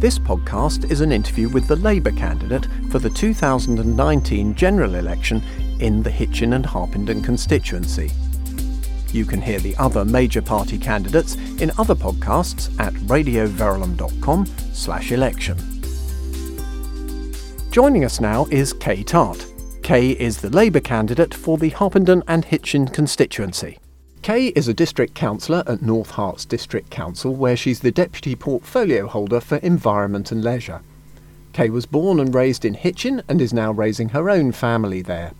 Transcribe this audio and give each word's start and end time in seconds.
This 0.00 0.18
podcast 0.18 0.90
is 0.90 1.02
an 1.02 1.12
interview 1.12 1.50
with 1.50 1.68
the 1.68 1.76
Labour 1.76 2.12
candidate 2.12 2.66
for 2.90 2.98
the 2.98 3.10
2019 3.10 4.54
general 4.54 4.94
election 4.94 5.42
in 5.78 6.02
the 6.02 6.10
Hitchin 6.10 6.54
and 6.54 6.64
Harpenden 6.64 7.20
constituency. 7.20 8.10
You 9.12 9.26
can 9.26 9.42
hear 9.42 9.60
the 9.60 9.76
other 9.76 10.06
major 10.06 10.40
party 10.40 10.78
candidates 10.78 11.34
in 11.60 11.70
other 11.76 11.94
podcasts 11.94 12.74
at 12.80 12.94
radioverulam.com 12.94 14.46
slash 14.72 15.12
election. 15.12 15.58
Joining 17.70 18.06
us 18.06 18.22
now 18.22 18.46
is 18.46 18.72
Kay 18.72 19.02
Tart. 19.02 19.44
Kay 19.82 20.12
is 20.12 20.40
the 20.40 20.48
Labour 20.48 20.80
candidate 20.80 21.34
for 21.34 21.58
the 21.58 21.68
Harpenden 21.68 22.22
and 22.26 22.46
Hitchin 22.46 22.88
constituency. 22.88 23.76
Kay 24.22 24.48
is 24.48 24.68
a 24.68 24.74
district 24.74 25.14
councillor 25.14 25.62
at 25.66 25.80
North 25.80 26.12
Herts 26.12 26.46
District 26.46 26.90
Council, 26.90 27.34
where 27.34 27.56
she's 27.56 27.80
the 27.80 27.90
deputy 27.90 28.36
portfolio 28.36 29.06
holder 29.06 29.40
for 29.40 29.56
environment 29.56 30.30
and 30.30 30.44
leisure. 30.44 30.82
Kay 31.54 31.70
was 31.70 31.86
born 31.86 32.20
and 32.20 32.34
raised 32.34 32.66
in 32.66 32.74
Hitchin 32.74 33.22
and 33.28 33.40
is 33.40 33.54
now 33.54 33.72
raising 33.72 34.10
her 34.10 34.28
own 34.28 34.52
family 34.52 35.00
there. 35.00 35.32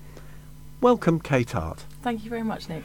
Welcome, 0.80 1.20
Kay 1.20 1.44
Tart. 1.44 1.84
Thank 2.00 2.24
you 2.24 2.30
very 2.30 2.42
much, 2.42 2.70
Nick. 2.70 2.82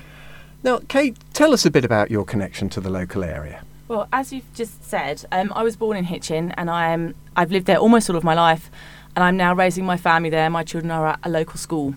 Now, 0.63 0.79
Kay, 0.89 1.13
tell 1.31 1.53
us 1.53 1.65
a 1.65 1.71
bit 1.71 1.85
about 1.85 2.11
your 2.11 2.25
connection 2.25 2.67
to 2.69 2.81
the 2.81 2.89
local 2.89 3.23
area. 3.23 3.63
Well, 3.87 4.09
as 4.11 4.33
you've 4.33 4.53
just 4.53 4.83
said, 4.83 5.23
um, 5.31 5.53
I 5.55 5.63
was 5.63 5.77
born 5.77 5.95
in 5.95 6.03
Hitchin 6.03 6.51
and 6.57 6.69
I 6.69 6.89
am, 6.89 7.15
I've 7.37 7.51
lived 7.51 7.67
there 7.67 7.77
almost 7.77 8.09
all 8.09 8.17
of 8.17 8.23
my 8.23 8.33
life 8.33 8.69
and 9.15 9.23
I'm 9.23 9.37
now 9.37 9.55
raising 9.55 9.85
my 9.85 9.95
family 9.95 10.29
there. 10.29 10.49
My 10.49 10.63
children 10.63 10.91
are 10.91 11.07
at 11.07 11.19
a 11.23 11.29
local 11.29 11.57
school. 11.57 11.95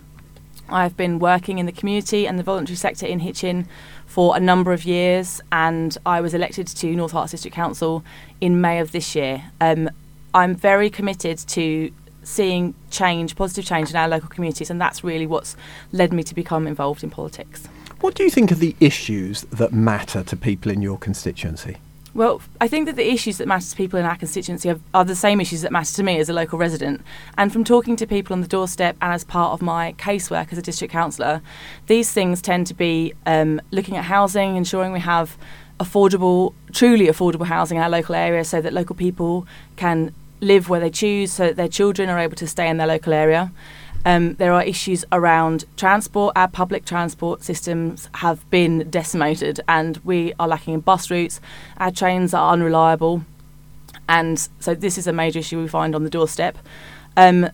I've 0.69 0.97
been 0.97 1.19
working 1.19 1.59
in 1.59 1.67
the 1.67 1.73
community 1.73 2.27
and 2.27 2.39
the 2.39 2.43
voluntary 2.43 2.77
sector 2.77 3.07
in 3.07 3.21
Hitchin 3.21 3.67
for 4.07 4.37
a 4.37 4.41
number 4.41 4.73
of 4.73 4.85
years, 4.85 5.41
and 5.53 5.97
I 6.05 6.21
was 6.21 6.35
elected 6.35 6.67
to 6.67 6.95
North 6.95 7.13
Herts 7.13 7.31
District 7.31 7.55
Council 7.55 8.05
in 8.41 8.61
May 8.61 8.81
of 8.81 8.93
this 8.93 9.15
year. 9.15 9.45
Um, 9.61 9.91
I'm 10.35 10.55
very 10.55 10.91
committed 10.91 11.39
to 11.39 11.91
seeing 12.23 12.75
change, 12.91 13.37
positive 13.37 13.65
change 13.65 13.91
in 13.91 13.97
our 13.97 14.09
local 14.09 14.29
communities, 14.29 14.71
and 14.71 14.81
that's 14.81 15.03
really 15.03 15.27
what's 15.27 15.57
led 15.93 16.13
me 16.13 16.23
to 16.23 16.35
become 16.35 16.67
involved 16.67 17.03
in 17.03 17.11
politics. 17.11 17.67
What 18.01 18.15
do 18.15 18.23
you 18.23 18.31
think 18.31 18.53
are 18.53 18.57
the 18.57 18.77
issues 18.81 19.43
that 19.51 19.73
matter 19.73 20.23
to 20.23 20.37
people 20.37 20.71
in 20.71 20.83
your 20.83 20.99
constituency? 20.99 21.79
Well, 22.15 22.41
I 22.61 22.69
think 22.69 22.87
that 22.87 22.97
the 22.97 23.13
issues 23.13 23.39
that 23.39 23.47
matter 23.47 23.67
to 23.69 23.77
people 23.77 23.99
in 23.99 24.07
our 24.07 24.17
constituency 24.17 24.71
are, 24.71 24.81
are, 24.95 25.05
the 25.05 25.15
same 25.15 25.41
issues 25.41 25.63
that 25.63 25.71
matter 25.71 25.93
to 25.95 26.03
me 26.03 26.19
as 26.19 26.29
a 26.29 26.33
local 26.33 26.59
resident. 26.59 27.03
And 27.37 27.53
from 27.53 27.65
talking 27.65 27.97
to 27.97 28.07
people 28.07 28.33
on 28.33 28.41
the 28.41 28.49
doorstep 28.49 28.97
and 29.03 29.13
as 29.13 29.25
part 29.25 29.53
of 29.53 29.63
my 29.63 29.93
casework 29.99 30.51
as 30.51 30.59
a 30.59 30.63
district 30.63 30.93
councillor, 30.93 31.43
these 31.87 32.13
things 32.13 32.41
tend 32.41 32.67
to 32.69 32.75
be 32.75 33.13
um, 33.27 33.61
looking 33.71 33.97
at 33.97 34.05
housing, 34.05 34.57
ensuring 34.57 34.93
we 34.93 35.01
have 35.01 35.37
affordable, 35.79 36.55
truly 36.73 37.07
affordable 37.07 37.47
housing 37.47 37.77
in 37.77 37.83
our 37.83 37.91
local 37.91 38.15
area 38.15 38.45
so 38.45 38.61
that 38.61 38.73
local 38.73 38.97
people 38.97 39.47
can 39.77 40.13
live 40.41 40.69
where 40.69 40.81
they 40.81 40.91
choose, 40.91 41.33
so 41.33 41.47
that 41.47 41.57
their 41.57 41.69
children 41.69 42.09
are 42.09 42.19
able 42.19 42.37
to 42.37 42.47
stay 42.47 42.69
in 42.69 42.79
their 42.79 42.87
local 42.87 43.13
area. 43.13 43.53
Um, 44.05 44.35
there 44.35 44.53
are 44.53 44.63
issues 44.63 45.05
around 45.13 45.65
transport. 45.77 46.33
Our 46.37 46.49
public 46.49 46.85
transport 46.85 47.43
systems 47.43 48.09
have 48.15 48.49
been 48.51 48.89
decimated, 48.91 49.61
and 49.69 49.99
we 49.99 50.33
are 50.39 50.49
lacking 50.49 50.75
in 50.75 50.81
bus 50.81 51.11
routes. 51.11 51.41
Our 51.77 51.91
trains 51.91 52.33
are 52.33 52.53
unreliable, 52.53 53.25
and 54.09 54.49
so 54.61 54.75
this 54.75 54.99
is 54.99 55.07
a 55.07 55.13
major 55.13 55.41
issue 55.41 55.61
we 55.61 55.69
find 55.69 55.95
on 55.95 56.05
the 56.05 56.11
doorstep. 56.11 56.57
Um, 57.17 57.51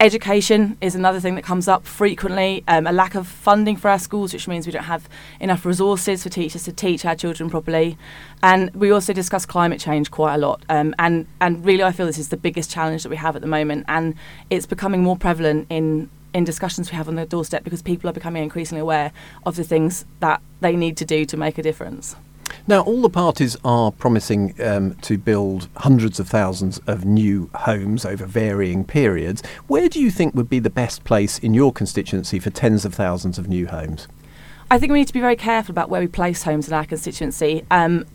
Education 0.00 0.76
is 0.80 0.96
another 0.96 1.20
thing 1.20 1.36
that 1.36 1.44
comes 1.44 1.68
up 1.68 1.86
frequently. 1.86 2.64
Um, 2.66 2.86
a 2.86 2.92
lack 2.92 3.14
of 3.14 3.28
funding 3.28 3.76
for 3.76 3.88
our 3.88 3.98
schools, 3.98 4.32
which 4.32 4.48
means 4.48 4.66
we 4.66 4.72
don't 4.72 4.84
have 4.84 5.08
enough 5.38 5.64
resources 5.64 6.24
for 6.24 6.28
teachers 6.28 6.64
to 6.64 6.72
teach 6.72 7.04
our 7.04 7.14
children 7.14 7.48
properly. 7.48 7.96
And 8.42 8.74
we 8.74 8.90
also 8.90 9.12
discuss 9.12 9.46
climate 9.46 9.80
change 9.80 10.10
quite 10.10 10.34
a 10.34 10.38
lot. 10.38 10.64
Um, 10.68 10.96
and, 10.98 11.26
and 11.40 11.64
really, 11.64 11.84
I 11.84 11.92
feel 11.92 12.06
this 12.06 12.18
is 12.18 12.30
the 12.30 12.36
biggest 12.36 12.70
challenge 12.70 13.04
that 13.04 13.08
we 13.08 13.16
have 13.16 13.36
at 13.36 13.42
the 13.42 13.48
moment. 13.48 13.84
And 13.86 14.16
it's 14.50 14.66
becoming 14.66 15.02
more 15.02 15.16
prevalent 15.16 15.68
in, 15.70 16.10
in 16.34 16.42
discussions 16.42 16.90
we 16.90 16.96
have 16.96 17.08
on 17.08 17.14
the 17.14 17.24
doorstep 17.24 17.62
because 17.62 17.80
people 17.80 18.10
are 18.10 18.14
becoming 18.14 18.42
increasingly 18.42 18.80
aware 18.80 19.12
of 19.46 19.54
the 19.54 19.64
things 19.64 20.04
that 20.18 20.42
they 20.60 20.74
need 20.74 20.96
to 20.96 21.04
do 21.04 21.24
to 21.24 21.36
make 21.36 21.56
a 21.56 21.62
difference. 21.62 22.16
Now, 22.66 22.80
all 22.80 23.02
the 23.02 23.10
parties 23.10 23.58
are 23.62 23.92
promising 23.92 24.54
um, 24.62 24.94
to 25.02 25.18
build 25.18 25.68
hundreds 25.76 26.18
of 26.18 26.28
thousands 26.28 26.80
of 26.86 27.04
new 27.04 27.50
homes 27.54 28.06
over 28.06 28.24
varying 28.24 28.84
periods. 28.84 29.42
Where 29.66 29.86
do 29.90 30.00
you 30.00 30.10
think 30.10 30.34
would 30.34 30.48
be 30.48 30.60
the 30.60 30.70
best 30.70 31.04
place 31.04 31.38
in 31.38 31.52
your 31.52 31.74
constituency 31.74 32.38
for 32.38 32.48
tens 32.48 32.86
of 32.86 32.94
thousands 32.94 33.38
of 33.38 33.48
new 33.48 33.66
homes? 33.66 34.08
I 34.70 34.78
think 34.78 34.92
we 34.92 35.00
need 35.00 35.08
to 35.08 35.12
be 35.12 35.20
very 35.20 35.36
careful 35.36 35.72
about 35.72 35.90
where 35.90 36.00
we 36.00 36.06
place 36.06 36.44
homes 36.44 36.66
in 36.66 36.72
our 36.72 36.86
constituency. 36.86 37.66
Um, 37.70 38.06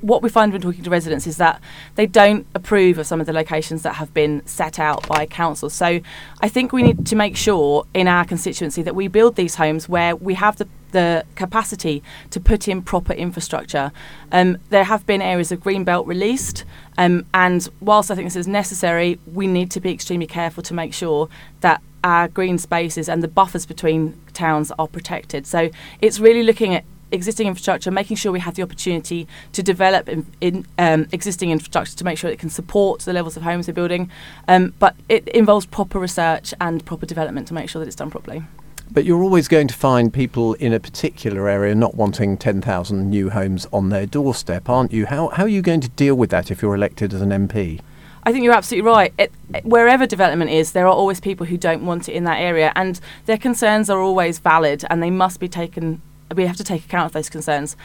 what 0.00 0.20
we 0.20 0.28
find 0.28 0.52
when 0.52 0.60
talking 0.60 0.82
to 0.82 0.90
residents 0.90 1.28
is 1.28 1.36
that 1.36 1.60
they 1.94 2.06
don't 2.06 2.44
approve 2.56 2.98
of 2.98 3.06
some 3.06 3.20
of 3.20 3.26
the 3.26 3.32
locations 3.32 3.82
that 3.82 3.94
have 3.94 4.12
been 4.12 4.44
set 4.46 4.80
out 4.80 5.06
by 5.06 5.26
council. 5.26 5.70
So 5.70 6.00
I 6.40 6.48
think 6.48 6.72
we 6.72 6.82
need 6.82 7.06
to 7.06 7.14
make 7.14 7.36
sure 7.36 7.86
in 7.94 8.08
our 8.08 8.24
constituency 8.24 8.82
that 8.82 8.96
we 8.96 9.06
build 9.06 9.36
these 9.36 9.54
homes 9.54 9.88
where 9.88 10.16
we 10.16 10.34
have 10.34 10.56
the 10.56 10.66
the 10.92 11.24
capacity 11.34 12.02
to 12.30 12.40
put 12.40 12.68
in 12.68 12.82
proper 12.82 13.12
infrastructure. 13.12 13.92
Um, 14.30 14.58
there 14.70 14.84
have 14.84 15.04
been 15.06 15.20
areas 15.20 15.52
of 15.52 15.60
green 15.60 15.84
belt 15.84 16.06
released, 16.06 16.64
um, 16.96 17.26
and 17.34 17.68
whilst 17.80 18.10
I 18.10 18.14
think 18.14 18.26
this 18.26 18.36
is 18.36 18.48
necessary, 18.48 19.18
we 19.32 19.46
need 19.46 19.70
to 19.72 19.80
be 19.80 19.92
extremely 19.92 20.26
careful 20.26 20.62
to 20.62 20.74
make 20.74 20.94
sure 20.94 21.28
that 21.60 21.82
our 22.04 22.28
green 22.28 22.58
spaces 22.58 23.08
and 23.08 23.22
the 23.22 23.28
buffers 23.28 23.66
between 23.66 24.20
towns 24.32 24.72
are 24.78 24.88
protected. 24.88 25.46
So 25.46 25.70
it's 26.00 26.18
really 26.18 26.42
looking 26.42 26.74
at 26.74 26.84
existing 27.12 27.46
infrastructure, 27.46 27.90
making 27.90 28.16
sure 28.16 28.32
we 28.32 28.40
have 28.40 28.54
the 28.54 28.62
opportunity 28.62 29.28
to 29.52 29.62
develop 29.62 30.08
in, 30.08 30.26
in 30.40 30.66
um, 30.78 31.06
existing 31.12 31.50
infrastructure 31.50 31.96
to 31.96 32.04
make 32.04 32.18
sure 32.18 32.30
it 32.30 32.38
can 32.38 32.50
support 32.50 33.00
the 33.00 33.12
levels 33.12 33.36
of 33.36 33.42
homes 33.42 33.68
we're 33.68 33.74
building. 33.74 34.10
Um, 34.48 34.74
but 34.78 34.96
it 35.08 35.28
involves 35.28 35.66
proper 35.66 35.98
research 35.98 36.54
and 36.60 36.84
proper 36.84 37.06
development 37.06 37.48
to 37.48 37.54
make 37.54 37.68
sure 37.68 37.80
that 37.80 37.86
it's 37.86 37.96
done 37.96 38.10
properly. 38.10 38.42
But 38.90 39.04
you're 39.04 39.22
always 39.22 39.48
going 39.48 39.68
to 39.68 39.74
find 39.74 40.12
people 40.12 40.54
in 40.54 40.72
a 40.72 40.80
particular 40.80 41.48
area 41.48 41.74
not 41.74 41.94
wanting 41.94 42.36
10,000 42.36 43.08
new 43.08 43.30
homes 43.30 43.66
on 43.72 43.88
their 43.88 44.06
doorstep, 44.06 44.68
aren't 44.68 44.92
you? 44.92 45.06
How, 45.06 45.28
how 45.28 45.44
are 45.44 45.48
you 45.48 45.62
going 45.62 45.80
to 45.80 45.88
deal 45.88 46.14
with 46.14 46.30
that 46.30 46.50
if 46.50 46.60
you're 46.60 46.74
elected 46.74 47.14
as 47.14 47.22
an 47.22 47.30
MP? 47.30 47.80
I 48.24 48.32
think 48.32 48.44
you're 48.44 48.54
absolutely 48.54 48.88
right. 48.88 49.12
It, 49.18 49.32
wherever 49.64 50.06
development 50.06 50.50
is, 50.50 50.72
there 50.72 50.86
are 50.86 50.92
always 50.92 51.20
people 51.20 51.46
who 51.46 51.56
don't 51.56 51.84
want 51.84 52.08
it 52.08 52.12
in 52.12 52.24
that 52.24 52.38
area, 52.38 52.72
and 52.76 53.00
their 53.26 53.38
concerns 53.38 53.90
are 53.90 54.00
always 54.00 54.38
valid 54.38 54.84
and 54.90 55.02
they 55.02 55.10
must 55.10 55.40
be 55.40 55.48
taken 55.48 56.00
we 56.34 56.46
have 56.46 56.56
to 56.56 56.64
take 56.64 56.84
account 56.84 57.06
of 57.06 57.12
those 57.12 57.28
concerns. 57.28 57.76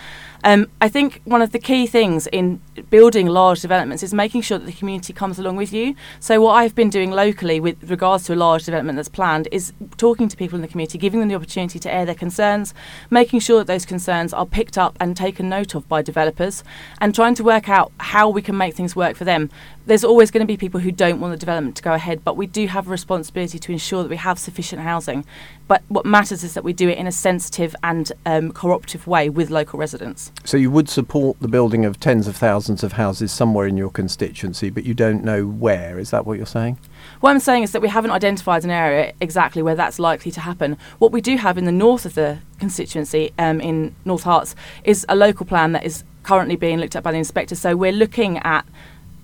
Um, 0.44 0.68
I 0.82 0.90
think 0.90 1.22
one 1.26 1.42
of 1.42 1.52
the 1.52 1.60
key 1.60 1.88
things 1.88 2.28
in 2.28 2.62
building 2.90 3.28
large 3.28 3.62
developments 3.62 4.04
is 4.04 4.14
making 4.14 4.42
sure 4.42 4.58
that 4.58 4.66
the 4.66 4.72
community 4.72 5.14
comes 5.14 5.40
along 5.40 5.56
with 5.56 5.74
you. 5.74 5.96
So, 6.20 6.40
what 6.42 6.54
I've 6.54 6.76
been 6.76 6.90
doing 6.90 7.12
locally 7.12 7.60
with 7.60 7.90
regards 7.90 8.26
to 8.26 8.34
a 8.34 8.36
large 8.36 8.66
development 8.66 8.98
that's 8.98 9.10
planned 9.10 9.48
is 9.52 9.74
talking 9.98 10.28
to 10.28 10.38
people 10.38 10.56
in 10.56 10.62
the 10.62 10.68
community, 10.68 10.98
giving 10.98 11.20
them 11.20 11.30
the 11.30 11.36
opportunity 11.36 11.80
to 11.80 11.94
air 11.94 12.06
their 12.06 12.16
concerns, 12.16 12.74
making 13.10 13.40
sure 13.40 13.60
that 13.60 13.68
those 13.68 13.86
concerns 13.86 14.34
are 14.34 14.46
picked 14.46 14.78
up 14.78 14.96
and 15.00 15.18
taken 15.18 15.50
note 15.50 15.76
of 15.76 15.88
by 15.88 16.02
developers, 16.02 16.64
and 17.02 17.16
trying 17.16 17.36
to 17.36 17.44
work 17.44 17.70
out 17.70 17.92
how 18.00 18.30
we 18.30 18.42
can 18.42 18.58
make 18.58 18.76
things 18.76 18.96
work 18.96 19.16
for 19.16 19.26
them. 19.26 19.50
There's 19.86 20.04
always 20.04 20.32
going 20.32 20.42
to 20.42 20.48
be 20.48 20.58
people 20.58 20.82
who 20.82 20.92
don't 20.92 21.22
want 21.22 21.32
the 21.32 21.38
development 21.38 21.78
to 21.78 21.84
go 21.84 21.94
ahead, 21.94 22.24
but 22.24 22.36
we 22.36 22.46
do 22.46 22.68
have 22.68 22.88
a 22.88 22.92
responsibility 22.92 23.58
to 23.58 23.72
ensure 23.72 24.04
that 24.04 24.10
we 24.10 24.18
have 24.18 24.38
sufficient 24.38 24.82
housing. 24.82 25.26
But 25.68 25.82
what 25.88 26.06
matters 26.06 26.44
is 26.44 26.54
that 26.56 26.64
we 26.64 26.74
do 26.74 26.90
it 26.90 26.98
in 26.98 27.08
a 27.08 27.12
sensitive 27.12 27.76
and 27.84 28.12
um, 28.26 28.52
cooperative 28.52 29.08
way 29.08 29.30
with 29.30 29.50
local 29.50 29.80
residents. 29.80 30.27
So 30.44 30.58
you 30.58 30.72
would 30.72 30.90
support 30.90 31.38
the 31.42 31.48
building 31.48 31.84
of 31.84 32.00
tens 32.00 32.28
of 32.28 32.36
thousands 32.36 32.84
of 32.84 32.94
houses 32.94 33.32
somewhere 33.32 33.68
in 33.68 33.76
your 33.78 33.90
constituency, 33.90 34.70
but 34.70 34.86
you 34.86 34.94
don't 34.94 35.24
know 35.24 35.46
where. 35.46 36.00
Is 36.00 36.12
that 36.12 36.26
what 36.26 36.38
you're 36.38 36.46
saying? 36.46 36.80
What 37.20 37.32
I'm 37.32 37.40
saying 37.40 37.64
is 37.64 37.72
that 37.72 37.82
we 37.82 37.90
haven't 37.90 38.12
identified 38.12 38.64
an 38.64 38.70
area 38.70 39.14
exactly 39.20 39.62
where 39.62 39.76
that's 39.76 40.00
likely 40.00 40.32
to 40.32 40.40
happen. 40.40 40.78
What 41.00 41.12
we 41.12 41.20
do 41.22 41.38
have 41.38 41.58
in 41.58 41.66
the 41.66 41.72
north 41.72 42.06
of 42.06 42.16
the 42.16 42.40
constituency, 42.60 43.34
um, 43.38 43.60
in 43.60 43.96
North 44.06 44.24
Herts, 44.24 44.56
is 44.84 45.06
a 45.10 45.16
local 45.16 45.46
plan 45.46 45.74
that 45.74 45.84
is 45.84 46.04
currently 46.24 46.56
being 46.56 46.80
looked 46.80 46.96
at 46.96 47.04
by 47.04 47.12
the 47.12 47.18
inspector. 47.18 47.56
So 47.56 47.76
we're 47.76 47.92
looking 47.92 48.38
at 48.40 48.66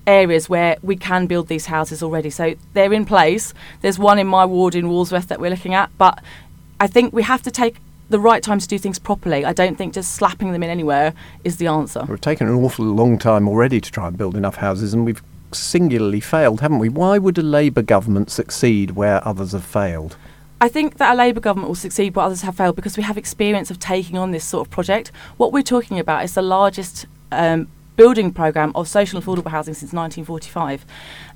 areas 0.06 0.48
where 0.48 0.76
we 0.82 0.96
can 0.96 1.26
build 1.26 1.48
these 1.48 1.66
houses 1.66 2.02
already. 2.02 2.30
So 2.30 2.54
they're 2.74 2.92
in 2.92 3.06
place. 3.06 3.54
There's 3.80 3.98
one 3.98 4.18
in 4.18 4.26
my 4.26 4.44
ward 4.44 4.74
in 4.74 4.88
Walsworth 4.88 5.28
that 5.28 5.40
we're 5.40 5.50
looking 5.50 5.74
at, 5.74 5.90
but 5.98 6.22
I 6.80 6.86
think 6.86 7.12
we 7.12 7.22
have 7.22 7.42
to 7.42 7.50
take 7.50 7.76
the 8.10 8.18
right 8.18 8.42
time 8.42 8.58
to 8.58 8.68
do 8.68 8.78
things 8.78 8.98
properly. 8.98 9.44
I 9.44 9.52
don't 9.52 9.76
think 9.76 9.94
just 9.94 10.14
slapping 10.14 10.52
them 10.52 10.62
in 10.62 10.70
anywhere 10.70 11.14
is 11.42 11.56
the 11.56 11.66
answer. 11.66 12.04
We've 12.08 12.20
taken 12.20 12.48
an 12.48 12.54
awful 12.54 12.84
long 12.84 13.18
time 13.18 13.48
already 13.48 13.80
to 13.80 13.90
try 13.90 14.08
and 14.08 14.16
build 14.16 14.36
enough 14.36 14.56
houses, 14.56 14.94
and 14.94 15.04
we've 15.04 15.22
singularly 15.52 16.20
failed, 16.20 16.60
haven't 16.60 16.78
we? 16.78 16.88
Why 16.88 17.18
would 17.18 17.38
a 17.38 17.42
Labour 17.42 17.82
government 17.82 18.30
succeed 18.30 18.92
where 18.92 19.26
others 19.26 19.52
have 19.52 19.64
failed? 19.64 20.16
I 20.60 20.68
think 20.68 20.96
that 20.96 21.14
a 21.14 21.16
Labour 21.16 21.40
government 21.40 21.68
will 21.68 21.74
succeed 21.74 22.14
where 22.14 22.26
others 22.26 22.42
have 22.42 22.56
failed 22.56 22.76
because 22.76 22.96
we 22.96 23.02
have 23.02 23.18
experience 23.18 23.70
of 23.70 23.78
taking 23.78 24.16
on 24.16 24.30
this 24.30 24.44
sort 24.44 24.66
of 24.66 24.70
project. 24.70 25.10
What 25.36 25.52
we're 25.52 25.62
talking 25.62 25.98
about 25.98 26.24
is 26.24 26.34
the 26.34 26.42
largest 26.42 27.06
um, 27.32 27.68
building 27.96 28.32
programme 28.32 28.72
of 28.74 28.88
social 28.88 29.20
affordable 29.20 29.50
housing 29.50 29.74
since 29.74 29.92
1945. 29.92 30.84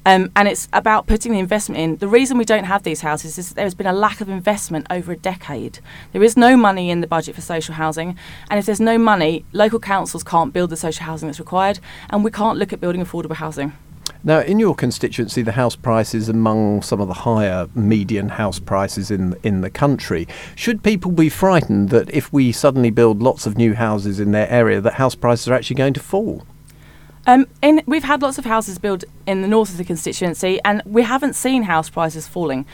Um, 0.06 0.30
and 0.36 0.48
it's 0.48 0.68
about 0.72 1.06
putting 1.06 1.32
the 1.32 1.38
investment 1.38 1.80
in. 1.80 1.96
The 1.96 2.08
reason 2.08 2.38
we 2.38 2.44
don't 2.44 2.64
have 2.64 2.82
these 2.82 3.02
houses 3.02 3.38
is 3.38 3.50
there's 3.50 3.74
been 3.74 3.86
a 3.86 3.92
lack 3.92 4.20
of 4.20 4.28
investment 4.28 4.86
over 4.90 5.12
a 5.12 5.16
decade. 5.16 5.80
There 6.12 6.22
is 6.22 6.36
no 6.36 6.56
money 6.56 6.90
in 6.90 7.00
the 7.00 7.06
budget 7.06 7.34
for 7.34 7.40
social 7.40 7.74
housing, 7.74 8.16
and 8.50 8.58
if 8.58 8.66
there's 8.66 8.80
no 8.80 8.98
money, 8.98 9.44
local 9.52 9.78
councils 9.78 10.22
can't 10.22 10.52
build 10.52 10.70
the 10.70 10.76
social 10.76 11.04
housing 11.04 11.28
that's 11.28 11.40
required, 11.40 11.80
and 12.10 12.24
we 12.24 12.30
can't 12.30 12.58
look 12.58 12.72
at 12.72 12.80
building 12.80 13.04
affordable 13.04 13.36
housing. 13.36 13.72
Now, 14.24 14.40
in 14.40 14.58
your 14.58 14.74
constituency, 14.74 15.42
the 15.42 15.52
house 15.52 15.76
price 15.76 16.14
is 16.14 16.28
among 16.28 16.82
some 16.82 17.00
of 17.00 17.08
the 17.08 17.14
higher 17.14 17.68
median 17.74 18.30
house 18.30 18.58
prices 18.58 19.10
in 19.10 19.36
in 19.42 19.60
the 19.60 19.70
country. 19.70 20.26
Should 20.54 20.82
people 20.82 21.10
be 21.10 21.28
frightened 21.28 21.90
that 21.90 22.10
if 22.10 22.32
we 22.32 22.52
suddenly 22.52 22.90
build 22.90 23.22
lots 23.22 23.46
of 23.46 23.56
new 23.56 23.74
houses 23.74 24.20
in 24.20 24.32
their 24.32 24.48
area, 24.50 24.80
that 24.80 24.94
house 24.94 25.14
prices 25.14 25.48
are 25.48 25.54
actually 25.54 25.76
going 25.76 25.94
to 25.94 26.00
fall? 26.00 26.44
Um, 27.26 27.46
in, 27.60 27.82
we've 27.86 28.04
had 28.04 28.22
lots 28.22 28.38
of 28.38 28.46
houses 28.46 28.78
built 28.78 29.04
in 29.26 29.42
the 29.42 29.48
north 29.48 29.70
of 29.70 29.76
the 29.76 29.84
constituency, 29.84 30.60
and 30.64 30.80
we 30.86 31.02
haven't 31.02 31.34
seen 31.34 31.64
house 31.64 31.90
prices 31.90 32.26
falling. 32.26 32.64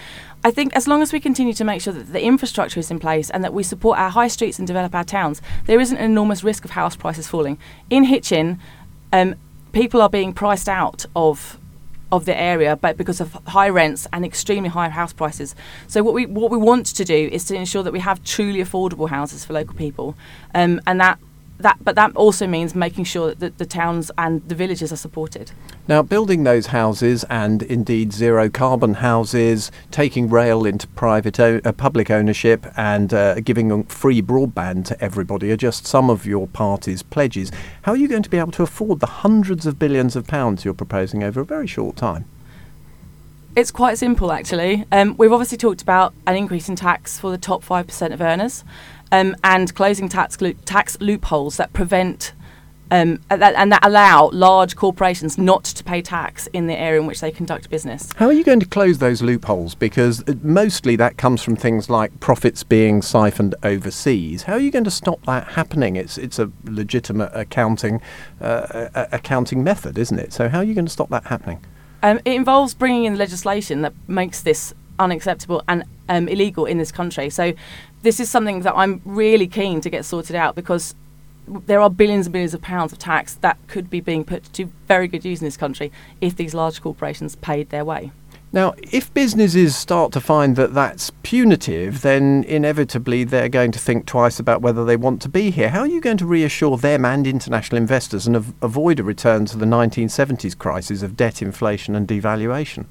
I 0.45 0.53
think 0.53 0.77
as 0.77 0.87
long 0.87 1.03
as 1.03 1.13
we 1.13 1.19
continue 1.19 1.55
to 1.55 1.65
make 1.65 1.81
sure 1.81 1.93
that 1.93 2.13
the 2.13 2.23
infrastructure 2.23 2.79
is 2.79 2.91
in 2.91 3.01
place 3.01 3.31
and 3.31 3.43
that 3.43 3.53
we 3.53 3.65
support 3.65 3.99
our 3.99 4.11
high 4.11 4.29
streets 4.29 4.59
and 4.59 4.69
develop 4.69 4.95
our 4.95 5.03
towns, 5.03 5.43
there 5.67 5.81
isn't 5.81 5.97
an 5.97 6.05
enormous 6.05 6.45
risk 6.45 6.65
of 6.65 6.73
house 6.73 6.95
prices 6.95 7.27
falling. 7.27 7.59
In 7.91 8.05
Hitchin, 8.05 8.61
um, 9.13 9.35
people 9.75 10.01
are 10.01 10.09
being 10.09 10.33
priced 10.33 10.69
out 10.69 11.05
of 11.15 11.59
of 12.13 12.27
the 12.27 12.39
area, 12.39 12.77
but 12.77 12.97
because 12.97 13.21
of 13.21 13.33
high 13.49 13.69
rents 13.69 14.07
and 14.13 14.25
extremely 14.25 14.69
high 14.69 14.89
house 14.89 15.13
prices. 15.13 15.55
So 15.89 16.03
what 16.03 16.15
we 16.15 16.27
what 16.27 16.51
we 16.51 16.57
want 16.57 16.87
to 16.87 17.05
do 17.05 17.29
is 17.33 17.45
to 17.47 17.55
ensure 17.55 17.83
that 17.83 17.93
we 17.93 18.01
have 18.01 18.23
truly 18.23 18.61
affordable 18.61 19.09
houses 19.09 19.45
for 19.45 19.53
local 19.53 19.75
people, 19.75 20.15
um, 20.55 20.81
and 20.87 21.01
that 21.01 21.19
that, 21.59 21.79
but 21.83 21.95
that 21.95 22.15
also 22.17 22.47
means 22.47 22.75
making 22.75 23.05
sure 23.05 23.35
that 23.35 23.59
the 23.59 23.67
towns 23.67 24.11
and 24.19 24.47
the 24.49 24.55
villages 24.55 24.93
are 24.93 24.97
supported. 24.97 25.53
Now, 25.87 26.03
building 26.03 26.45
those 26.45 26.67
houses 26.67 27.25
and 27.31 27.63
indeed 27.63 28.13
zero 28.13 28.49
carbon 28.49 28.95
houses, 28.95 29.71
taking 29.91 30.29
rail 30.29 30.67
into 30.67 30.89
private 30.89 31.39
o- 31.39 31.61
uh, 31.65 31.73
public 31.73 32.11
ownership, 32.11 32.67
and 32.77 33.15
uh, 33.15 33.41
giving 33.41 33.85
free 33.85 34.21
broadband 34.21 34.87
to 34.87 35.01
everybody 35.03 35.51
are 35.53 35.57
just 35.57 35.87
some 35.87 36.11
of 36.11 36.27
your 36.27 36.49
party's 36.49 37.03
pledges. 37.03 37.53
How 37.83 37.93
are 37.93 37.97
you 37.97 38.09
going 38.09 38.25
to 38.25 38.31
be 38.31 38.39
able 38.39 38.53
to 38.53 38.63
afford 38.63 39.01
the 39.01 39.07
hundreds 39.07 39.65
of 39.65 39.79
billions 39.79 40.17
of 40.17 40.27
pounds 40.27 40.65
you're 40.65 40.75
proposing 40.75 41.23
over 41.23 41.41
a 41.41 41.45
very 41.45 41.67
short 41.67 41.97
time? 41.97 42.25
It's 43.57 43.71
quite 43.71 43.99
simple, 43.99 44.33
actually. 44.33 44.85
Um, 44.91 45.15
we've 45.17 45.31
obviously 45.31 45.59
talked 45.59 45.81
about 45.81 46.13
an 46.27 46.35
increase 46.35 46.69
in 46.69 46.75
tax 46.75 47.21
for 47.21 47.31
the 47.31 47.39
top 47.39 47.65
5% 47.65 48.13
of 48.13 48.21
earners 48.21 48.65
um, 49.13 49.37
and 49.45 49.75
closing 49.75 50.09
tax, 50.09 50.41
lo- 50.41 50.53
tax 50.65 51.01
loopholes 51.01 51.57
that 51.57 51.73
prevent 51.73 52.33
um, 52.91 53.21
that, 53.29 53.55
and 53.57 53.73
that 53.73 53.85
allow 53.85 54.31
large 54.33 54.77
corporations 54.77 55.39
not 55.39 55.65
to 55.65 55.83
pay 55.83 56.03
tax 56.03 56.47
in 56.49 56.67
the 56.67 56.79
area 56.79 57.01
in 57.01 57.07
which 57.07 57.21
they 57.21 57.31
conduct 57.31 57.71
business. 57.71 58.11
How 58.17 58.27
are 58.27 58.33
you 58.33 58.45
going 58.45 58.61
to 58.61 58.67
close 58.67 58.99
those 58.99 59.23
loopholes? 59.23 59.75
Because 59.75 60.23
uh, 60.29 60.35
mostly 60.43 60.95
that 60.97 61.17
comes 61.17 61.43
from 61.43 61.57
things 61.57 61.89
like 61.89 62.21
profits 62.21 62.63
being 62.63 63.03
siphoned 63.03 63.55
overseas. 63.63 64.43
How 64.45 64.55
are 64.55 64.61
you 64.61 64.71
going 64.71 64.85
to 64.85 64.91
stop 64.91 65.25
that 65.27 65.49
happening? 65.49 65.97
It's 65.97 66.19
it's 66.19 66.39
a 66.39 66.51
legitimate 66.65 67.31
accounting 67.35 68.01
uh, 68.41 69.07
accounting 69.11 69.65
method, 69.65 69.99
isn't 69.99 70.19
it? 70.19 70.33
So 70.33 70.49
how 70.49 70.59
are 70.59 70.65
you 70.65 70.75
going 70.75 70.87
to 70.87 70.93
stop 70.93 71.09
that 71.11 71.25
happening? 71.25 71.65
Um, 72.03 72.21
it 72.25 72.35
involves 72.35 72.75
bringing 72.75 73.05
in 73.05 73.17
legislation 73.17 73.81
that 73.83 73.95
makes 74.07 74.43
this 74.43 74.75
unacceptable 74.99 75.63
and 75.67 75.85
um, 76.09 76.29
illegal 76.29 76.67
in 76.67 76.79
this 76.79 76.93
country. 76.93 77.31
So 77.31 77.55
this 78.05 78.21
is 78.21 78.31
something 78.31 78.61
that 78.61 78.75
I'm 78.77 79.01
really 79.05 79.49
keen 79.49 79.81
to 79.81 79.91
get 79.91 80.05
sorted 80.05 80.37
out 80.37 80.55
because 80.55 80.95
there 81.49 81.81
are 81.81 81.91
billions 81.91 82.27
and 82.27 82.33
billions 82.33 82.55
of 82.55 82.61
pounds 82.61 82.93
of 82.93 82.99
tax 82.99 83.35
that 83.37 83.59
could 83.67 83.91
be 83.91 84.01
being 84.01 84.25
put 84.25 84.53
to 84.53 84.67
very 84.87 85.09
good 85.09 85.25
use 85.25 85.41
in 85.41 85.47
this 85.47 85.57
country 85.57 85.91
if 86.21 86.37
these 86.37 86.55
large 86.55 86.81
corporations 86.83 87.35
paid 87.37 87.71
their 87.71 87.85
way. 87.85 88.13
Now, 88.53 88.75
if 88.93 89.13
businesses 89.13 89.75
start 89.75 90.13
to 90.13 90.21
find 90.21 90.55
that 90.57 90.75
that's 90.75 91.11
punitive, 91.23 92.03
then 92.03 92.45
inevitably 92.45 93.25
they're 93.25 93.49
going 93.49 93.73
to 93.73 93.81
think 93.81 94.07
twice 94.07 94.39
about 94.39 94.63
whether 94.63 94.85
they 94.85 94.97
want 94.97 95.21
to 95.23 95.29
be 95.29 95.51
here. 95.51 95.71
How 95.71 95.81
are 95.81 95.89
you 95.89 96.01
going 96.01 96.19
to 96.19 96.27
reassure 96.27 96.77
them 96.77 97.05
and 97.05 97.27
international 97.27 97.79
investors 97.79 98.29
and 98.29 98.37
av- 98.37 98.55
avoid 98.63 99.01
a 99.01 99.03
return 99.03 99.47
to 99.47 99.57
the 99.57 99.67
1970s 99.67 100.57
crisis 100.57 101.03
of 101.03 101.17
debt 101.17 101.43
inflation 101.43 101.97
and 101.97 102.07
devaluation? 102.07 102.87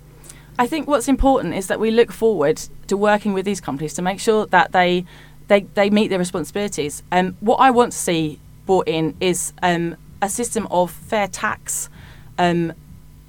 I 0.58 0.68
think 0.68 0.88
what's 0.88 1.08
important 1.08 1.56
is 1.56 1.68
that 1.68 1.80
we 1.80 1.92
look 1.92 2.12
forward 2.12 2.62
to 2.88 2.96
working 2.96 3.34
with 3.34 3.46
these 3.46 3.60
companies 3.60 3.94
to 3.96 4.02
make 4.02 4.20
sure 4.20 4.46
that 4.48 4.72
they 4.72 5.06
they, 5.48 5.62
they 5.62 5.90
meet 5.90 6.08
their 6.08 6.20
responsibilities. 6.20 7.04
Um, 7.12 7.36
what 7.42 7.58
I 7.58 7.70
want 7.70 7.92
to 7.92 7.98
see 7.98 8.40
brought 8.66 8.88
in 8.88 9.16
is 9.20 9.52
um, 9.62 9.98
a 10.22 10.30
system 10.30 10.68
of 10.72 10.90
fair 10.90 11.28
tax 11.28 11.90
um, 12.38 12.74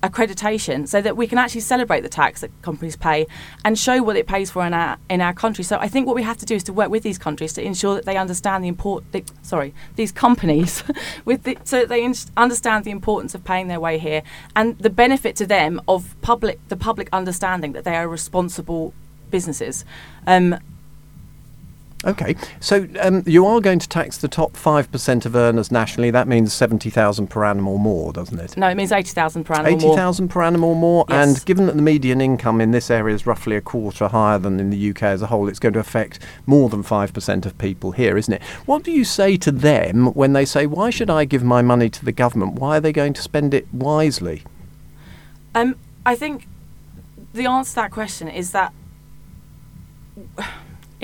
accreditation 0.04 0.86
so 0.86 1.00
that 1.00 1.16
we 1.16 1.26
can 1.26 1.38
actually 1.38 1.62
celebrate 1.62 2.02
the 2.02 2.08
tax 2.08 2.42
that 2.42 2.50
companies 2.62 2.94
pay 2.94 3.26
and 3.64 3.78
show 3.78 4.02
what 4.02 4.16
it 4.16 4.26
pays 4.26 4.50
for 4.50 4.64
in 4.66 4.74
our 4.74 4.98
in 5.08 5.20
our 5.20 5.32
country. 5.32 5.64
So 5.64 5.78
I 5.78 5.88
think 5.88 6.06
what 6.06 6.14
we 6.14 6.22
have 6.22 6.36
to 6.38 6.46
do 6.46 6.54
is 6.54 6.62
to 6.64 6.72
work 6.72 6.90
with 6.90 7.02
these 7.02 7.18
countries 7.18 7.54
to 7.54 7.62
ensure 7.62 7.94
that 7.94 8.04
they 8.04 8.18
understand 8.18 8.62
the 8.62 8.68
import. 8.68 9.04
The, 9.12 9.24
sorry, 9.42 9.72
these 9.96 10.12
companies 10.12 10.84
with 11.24 11.44
the, 11.44 11.56
so 11.64 11.80
that 11.80 11.88
they 11.88 12.04
in- 12.04 12.14
understand 12.36 12.84
the 12.84 12.90
importance 12.90 13.34
of 13.34 13.44
paying 13.44 13.68
their 13.68 13.80
way 13.80 13.98
here 13.98 14.22
and 14.54 14.78
the 14.78 14.90
benefit 14.90 15.36
to 15.36 15.46
them 15.46 15.80
of 15.88 16.14
public 16.20 16.60
the 16.68 16.76
public 16.76 17.08
understanding 17.12 17.72
that 17.72 17.84
they 17.84 17.96
are 17.96 18.06
responsible 18.06 18.92
businesses. 19.30 19.84
Um, 20.26 20.58
Okay, 22.06 22.36
so 22.60 22.86
um, 23.00 23.22
you 23.26 23.46
are 23.46 23.60
going 23.60 23.78
to 23.78 23.88
tax 23.88 24.18
the 24.18 24.28
top 24.28 24.52
5% 24.52 25.26
of 25.26 25.34
earners 25.34 25.72
nationally. 25.72 26.10
That 26.10 26.28
means 26.28 26.52
70,000 26.52 27.28
per 27.28 27.44
annum 27.44 27.66
or 27.66 27.78
more, 27.78 28.12
doesn't 28.12 28.38
it? 28.38 28.56
No, 28.56 28.68
it 28.68 28.74
means 28.74 28.92
80,000 28.92 29.44
per 29.44 29.54
annum 29.54 29.72
80,000 29.72 30.28
per 30.28 30.42
annum 30.42 30.64
or 30.64 30.76
more. 30.76 31.06
Yes. 31.08 31.28
And 31.28 31.46
given 31.46 31.66
that 31.66 31.76
the 31.76 31.82
median 31.82 32.20
income 32.20 32.60
in 32.60 32.72
this 32.72 32.90
area 32.90 33.14
is 33.14 33.26
roughly 33.26 33.56
a 33.56 33.60
quarter 33.60 34.08
higher 34.08 34.38
than 34.38 34.60
in 34.60 34.70
the 34.70 34.90
UK 34.90 35.02
as 35.04 35.22
a 35.22 35.26
whole, 35.26 35.48
it's 35.48 35.58
going 35.58 35.72
to 35.74 35.80
affect 35.80 36.18
more 36.46 36.68
than 36.68 36.82
5% 36.82 37.46
of 37.46 37.56
people 37.58 37.92
here, 37.92 38.18
isn't 38.18 38.34
it? 38.34 38.42
What 38.66 38.82
do 38.82 38.92
you 38.92 39.04
say 39.04 39.36
to 39.38 39.50
them 39.50 40.12
when 40.14 40.34
they 40.34 40.44
say, 40.44 40.66
why 40.66 40.90
should 40.90 41.10
I 41.10 41.24
give 41.24 41.42
my 41.42 41.62
money 41.62 41.88
to 41.88 42.04
the 42.04 42.12
government? 42.12 42.54
Why 42.54 42.76
are 42.76 42.80
they 42.80 42.92
going 42.92 43.14
to 43.14 43.22
spend 43.22 43.54
it 43.54 43.66
wisely? 43.72 44.42
Um, 45.54 45.76
I 46.04 46.16
think 46.16 46.48
the 47.32 47.46
answer 47.46 47.70
to 47.70 47.74
that 47.76 47.90
question 47.90 48.28
is 48.28 48.50
that 48.52 48.72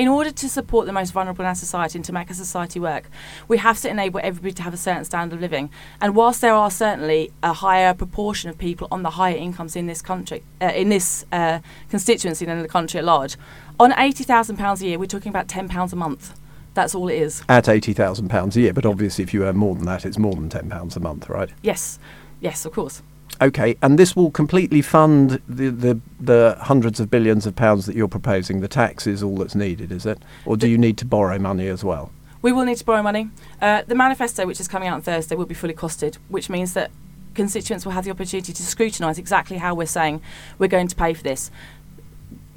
in 0.01 0.09
order 0.09 0.31
to 0.31 0.49
support 0.49 0.87
the 0.87 0.95
most 0.95 1.13
vulnerable 1.13 1.43
in 1.43 1.47
our 1.47 1.55
society 1.55 1.99
and 1.99 2.05
to 2.07 2.11
make 2.11 2.29
our 2.29 2.35
society 2.35 2.81
work, 2.81 3.11
we 3.49 3.59
have 3.59 3.79
to 3.83 3.91
enable 3.91 4.19
everybody 4.23 4.55
to 4.55 4.63
have 4.63 4.73
a 4.73 4.79
certain 4.79 5.05
standard 5.05 5.35
of 5.35 5.43
living. 5.43 5.69
And 6.01 6.17
whilst 6.17 6.41
there 6.41 6.55
are 6.55 6.71
certainly 6.71 7.31
a 7.43 7.53
higher 7.53 7.93
proportion 7.93 8.49
of 8.49 8.57
people 8.57 8.89
on 8.91 9.03
the 9.03 9.11
higher 9.11 9.37
incomes 9.37 9.77
in 9.77 9.87
this 9.89 10.01
country, 10.01 10.43
uh, 10.63 10.73
in 10.75 10.89
this 10.89 11.27
uh, 11.33 11.59
constituency 11.91 12.47
than 12.47 12.57
in 12.57 12.63
the 12.63 12.69
country 12.69 12.97
at 12.97 13.05
large, 13.05 13.37
on 13.79 13.93
eighty 13.99 14.25
thousand 14.25 14.57
pounds 14.57 14.81
a 14.81 14.87
year, 14.87 14.99
we're 14.99 15.05
talking 15.05 15.29
about 15.29 15.49
ten 15.49 15.69
pounds 15.69 15.93
a 15.93 15.97
month. 15.97 16.35
That's 16.73 16.95
all 16.95 17.09
it 17.09 17.17
is. 17.17 17.43
At 17.49 17.65
£80,000 17.65 18.57
a 18.57 18.61
year, 18.61 18.73
but 18.73 18.87
obviously 18.87 19.25
if 19.25 19.35
you 19.35 19.45
earn 19.45 19.57
more 19.57 19.75
than 19.75 19.87
that, 19.87 20.07
it's 20.07 20.19
more 20.19 20.35
than 20.35 20.49
£10 20.49 20.97
a 20.97 21.01
month, 21.01 21.29
right? 21.29 21.51
Yes, 21.63 21.99
yes, 22.41 22.65
of 22.65 22.73
course. 22.73 23.03
Okay, 23.43 23.77
and 23.81 23.99
this 23.99 24.15
will 24.15 24.31
completely 24.31 24.83
fund 24.83 25.41
the, 25.49 25.71
the, 25.71 26.01
the 26.21 26.59
hundreds 26.61 27.01
of 27.01 27.11
billions 27.11 27.47
of 27.47 27.57
pounds 27.57 27.87
that 27.87 27.97
you're 27.97 28.09
proposing. 28.09 28.61
The 28.61 28.69
tax 28.69 29.07
is 29.07 29.23
all 29.23 29.37
that's 29.39 29.55
needed, 29.55 29.91
is 29.93 30.05
it? 30.05 30.19
Or 30.45 30.57
do 30.57 30.69
you 30.69 30.77
need 30.77 30.99
to 30.99 31.07
borrow 31.07 31.39
money 31.39 31.69
as 31.69 31.83
well? 31.83 32.13
We 32.43 32.53
will 32.53 32.65
need 32.65 32.77
to 32.79 32.85
borrow 32.85 33.03
money. 33.03 33.31
Uh, 33.61 33.83
the 33.87 33.95
manifesto, 33.95 34.47
which 34.47 34.61
is 34.61 34.69
coming 34.69 34.89
out 34.89 34.95
on 34.95 35.03
Thursday, 35.03 35.37
will 35.37 35.47
be 35.47 35.55
fully 35.55 35.75
costed, 35.75 36.17
which 36.29 36.51
means 36.51 36.75
that 36.75 36.91
constituents 37.35 37.85
will 37.85 37.93
have 37.93 38.05
the 38.05 38.11
opportunity 38.11 38.53
to 38.53 38.63
scrutinise 38.63 39.19
exactly 39.19 39.59
how 39.59 39.75
we're 39.75 39.87
saying 39.87 40.21
we're 40.59 40.69
going 40.69 40.89
to 40.89 40.97
pay 40.97 41.15
for 41.15 41.23
this. 41.23 41.51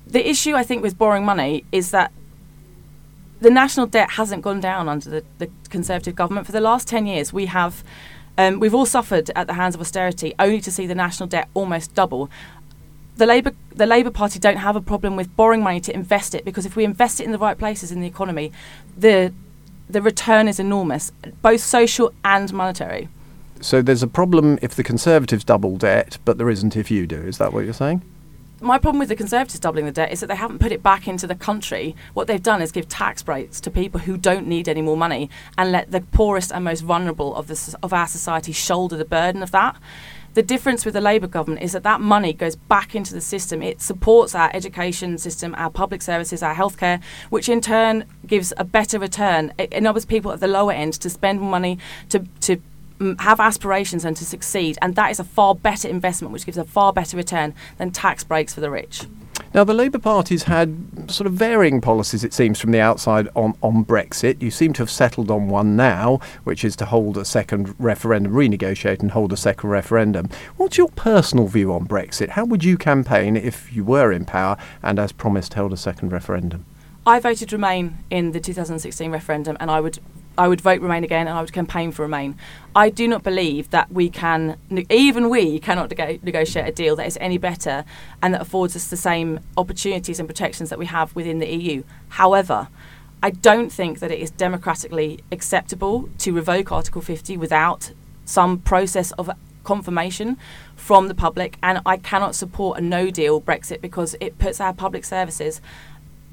The 0.07 0.27
issue, 0.27 0.55
I 0.55 0.63
think, 0.63 0.83
with 0.83 0.97
borrowing 0.97 1.25
money 1.25 1.65
is 1.71 1.91
that 1.91 2.11
the 3.41 3.49
national 3.49 3.87
debt 3.87 4.11
hasn't 4.11 4.41
gone 4.41 4.59
down 4.59 4.87
under 4.87 5.09
the, 5.09 5.23
the 5.37 5.49
Conservative 5.69 6.15
government. 6.15 6.45
For 6.45 6.51
the 6.51 6.61
last 6.61 6.87
10 6.87 7.05
years, 7.05 7.31
we 7.31 7.45
have. 7.47 7.83
Um, 8.37 8.59
we've 8.59 8.73
all 8.73 8.85
suffered 8.85 9.29
at 9.35 9.47
the 9.47 9.53
hands 9.53 9.75
of 9.75 9.81
austerity, 9.81 10.33
only 10.39 10.61
to 10.61 10.71
see 10.71 10.87
the 10.87 10.95
national 10.95 11.27
debt 11.27 11.49
almost 11.53 11.93
double. 11.93 12.29
The 13.17 13.27
Labour, 13.27 13.51
the 13.75 13.85
Labour 13.85 14.09
Party 14.09 14.39
don't 14.39 14.57
have 14.57 14.75
a 14.75 14.81
problem 14.81 15.15
with 15.15 15.35
borrowing 15.35 15.61
money 15.61 15.79
to 15.81 15.93
invest 15.93 16.33
it 16.33 16.43
because 16.43 16.65
if 16.65 16.75
we 16.75 16.83
invest 16.83 17.19
it 17.19 17.25
in 17.25 17.31
the 17.31 17.37
right 17.37 17.57
places 17.57 17.91
in 17.91 18.01
the 18.01 18.07
economy, 18.07 18.51
the 18.97 19.31
the 19.89 20.01
return 20.01 20.47
is 20.47 20.59
enormous, 20.59 21.11
both 21.41 21.61
social 21.61 22.11
and 22.23 22.51
monetary. 22.53 23.09
So 23.61 23.81
there's 23.81 24.01
a 24.01 24.07
problem 24.07 24.57
if 24.61 24.75
the 24.75 24.83
Conservatives 24.83 25.43
double 25.43 25.77
debt, 25.77 26.17
but 26.25 26.37
there 26.37 26.49
isn't 26.49 26.75
if 26.75 26.89
you 26.89 27.05
do. 27.05 27.21
Is 27.21 27.37
that 27.37 27.53
what 27.53 27.65
you're 27.65 27.73
saying? 27.73 28.01
My 28.63 28.77
problem 28.77 28.99
with 28.99 29.09
the 29.09 29.17
Conservatives 29.17 29.59
doubling 29.59 29.83
the 29.83 29.91
debt 29.91 30.13
is 30.13 30.21
that 30.21 30.27
they 30.27 30.37
haven't 30.37 30.59
put 30.59 30.71
it 30.71 30.81
back 30.81 31.05
into 31.05 31.27
the 31.27 31.35
country. 31.35 31.97
What 32.13 32.27
they've 32.27 32.41
done 32.41 32.61
is 32.61 32.71
give 32.71 32.87
tax 32.87 33.21
breaks 33.21 33.59
to 33.59 33.69
people 33.69 33.99
who 33.99 34.15
don't 34.15 34.47
need 34.47 34.69
any 34.69 34.81
more 34.81 34.95
money 34.95 35.29
and 35.57 35.73
let 35.73 35.91
the 35.91 35.99
poorest 35.99 36.49
and 36.53 36.63
most 36.63 36.79
vulnerable 36.79 37.35
of, 37.35 37.47
the, 37.47 37.77
of 37.83 37.91
our 37.91 38.07
society 38.07 38.53
shoulder 38.53 38.95
the 38.95 39.03
burden 39.03 39.43
of 39.43 39.51
that. 39.51 39.75
The 40.35 40.41
difference 40.41 40.85
with 40.85 40.93
the 40.93 41.01
Labour 41.01 41.27
government 41.27 41.61
is 41.61 41.73
that 41.73 41.83
that 41.83 41.99
money 41.99 42.31
goes 42.31 42.55
back 42.55 42.95
into 42.95 43.13
the 43.13 43.19
system. 43.19 43.61
It 43.61 43.81
supports 43.81 44.33
our 44.33 44.49
education 44.53 45.17
system, 45.17 45.53
our 45.55 45.69
public 45.69 46.01
services, 46.01 46.41
our 46.41 46.55
healthcare, 46.55 47.03
which 47.29 47.49
in 47.49 47.59
turn 47.59 48.05
gives 48.25 48.53
a 48.55 48.63
better 48.63 48.97
return. 48.97 49.53
It 49.57 49.73
enables 49.73 50.05
people 50.05 50.31
at 50.31 50.39
the 50.39 50.47
lower 50.47 50.71
end 50.71 50.93
to 50.93 51.09
spend 51.09 51.41
money 51.41 51.79
to, 52.07 52.19
to 52.41 52.61
have 53.19 53.39
aspirations 53.39 54.05
and 54.05 54.15
to 54.17 54.25
succeed. 54.25 54.77
And 54.81 54.95
that 54.95 55.11
is 55.11 55.19
a 55.19 55.23
far 55.23 55.55
better 55.55 55.87
investment, 55.87 56.33
which 56.33 56.45
gives 56.45 56.57
a 56.57 56.63
far 56.63 56.93
better 56.93 57.17
return 57.17 57.53
than 57.77 57.91
tax 57.91 58.23
breaks 58.23 58.53
for 58.53 58.61
the 58.61 58.69
rich. 58.69 59.05
Now, 59.53 59.63
the 59.63 59.73
Labour 59.75 59.99
Party's 59.99 60.43
had 60.43 61.11
sort 61.11 61.27
of 61.27 61.33
varying 61.33 61.79
policies, 61.79 62.23
it 62.23 62.33
seems, 62.33 62.59
from 62.59 62.71
the 62.71 62.79
outside 62.79 63.29
on, 63.35 63.55
on 63.61 63.85
Brexit. 63.85 64.41
You 64.41 64.49
seem 64.49 64.73
to 64.73 64.81
have 64.81 64.89
settled 64.89 65.29
on 65.29 65.47
one 65.47 65.75
now, 65.75 66.19
which 66.43 66.65
is 66.65 66.75
to 66.77 66.85
hold 66.85 67.17
a 67.17 67.25
second 67.25 67.75
referendum, 67.77 68.33
renegotiate 68.33 69.01
and 69.01 69.11
hold 69.11 69.31
a 69.31 69.37
second 69.37 69.69
referendum. 69.69 70.29
What's 70.57 70.79
your 70.79 70.89
personal 70.89 71.45
view 71.45 71.71
on 71.71 71.87
Brexit? 71.87 72.29
How 72.29 72.45
would 72.45 72.63
you 72.63 72.79
campaign 72.79 73.37
if 73.37 73.71
you 73.71 73.83
were 73.83 74.11
in 74.11 74.25
power 74.25 74.57
and, 74.81 74.97
as 74.97 75.11
promised, 75.11 75.53
held 75.53 75.71
a 75.71 75.77
second 75.77 76.11
referendum? 76.11 76.65
I 77.05 77.19
voted 77.19 77.53
Remain 77.53 77.99
in 78.09 78.31
the 78.31 78.39
2016 78.39 79.11
referendum, 79.11 79.55
and 79.59 79.69
I 79.69 79.81
would 79.81 79.99
I 80.37 80.47
would 80.47 80.61
vote 80.61 80.81
Remain 80.81 81.03
again 81.03 81.27
and 81.27 81.37
I 81.37 81.41
would 81.41 81.53
campaign 81.53 81.91
for 81.91 82.01
Remain. 82.03 82.37
I 82.75 82.89
do 82.89 83.07
not 83.07 83.23
believe 83.23 83.69
that 83.69 83.91
we 83.91 84.09
can, 84.09 84.57
even 84.89 85.29
we 85.29 85.59
cannot 85.59 85.95
neg- 85.95 86.23
negotiate 86.23 86.67
a 86.67 86.71
deal 86.71 86.95
that 86.95 87.05
is 87.05 87.17
any 87.21 87.37
better 87.37 87.85
and 88.21 88.33
that 88.33 88.41
affords 88.41 88.75
us 88.75 88.87
the 88.87 88.97
same 88.97 89.39
opportunities 89.57 90.19
and 90.19 90.27
protections 90.27 90.69
that 90.69 90.79
we 90.79 90.87
have 90.87 91.15
within 91.15 91.39
the 91.39 91.47
EU. 91.47 91.83
However, 92.09 92.69
I 93.21 93.29
don't 93.29 93.71
think 93.71 93.99
that 93.99 94.11
it 94.11 94.19
is 94.19 94.31
democratically 94.31 95.19
acceptable 95.31 96.09
to 96.17 96.33
revoke 96.33 96.71
Article 96.71 97.01
50 97.01 97.37
without 97.37 97.91
some 98.25 98.57
process 98.59 99.11
of 99.13 99.29
confirmation 99.63 100.37
from 100.75 101.07
the 101.07 101.15
public, 101.15 101.57
and 101.63 101.79
I 101.85 101.97
cannot 101.97 102.35
support 102.35 102.79
a 102.79 102.81
no 102.81 103.09
deal 103.09 103.39
Brexit 103.39 103.81
because 103.81 104.15
it 104.19 104.39
puts 104.39 104.59
our 104.59 104.73
public 104.73 105.05
services 105.05 105.61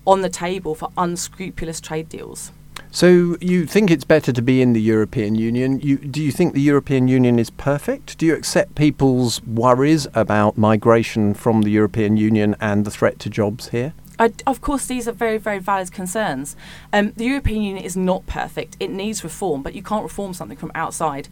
on 0.06 0.22
the 0.22 0.28
table 0.28 0.74
for 0.74 0.90
unscrupulous 0.96 1.80
trade 1.80 2.08
deals. 2.08 2.50
So 2.92 3.36
you 3.40 3.66
think 3.66 3.88
it's 3.88 4.04
better 4.04 4.32
to 4.32 4.42
be 4.42 4.60
in 4.60 4.72
the 4.72 4.80
European 4.80 5.36
Union? 5.36 5.78
You, 5.78 5.96
do 5.96 6.20
you 6.20 6.32
think 6.32 6.54
the 6.54 6.60
European 6.60 7.06
Union 7.06 7.38
is 7.38 7.48
perfect? 7.48 8.18
Do 8.18 8.26
you 8.26 8.34
accept 8.34 8.74
people's 8.74 9.40
worries 9.44 10.08
about 10.12 10.58
migration 10.58 11.34
from 11.34 11.62
the 11.62 11.70
European 11.70 12.16
Union 12.16 12.56
and 12.60 12.84
the 12.84 12.90
threat 12.90 13.20
to 13.20 13.30
jobs 13.30 13.68
here? 13.68 13.94
I, 14.18 14.32
of 14.44 14.60
course, 14.60 14.86
these 14.86 15.06
are 15.06 15.12
very, 15.12 15.38
very 15.38 15.60
valid 15.60 15.92
concerns. 15.92 16.56
Um, 16.92 17.12
the 17.16 17.24
European 17.24 17.62
Union 17.62 17.84
is 17.84 17.96
not 17.96 18.26
perfect. 18.26 18.76
It 18.80 18.90
needs 18.90 19.22
reform, 19.22 19.62
but 19.62 19.74
you 19.74 19.82
can't 19.82 20.02
reform 20.02 20.34
something 20.34 20.58
from 20.58 20.72
outside. 20.74 21.28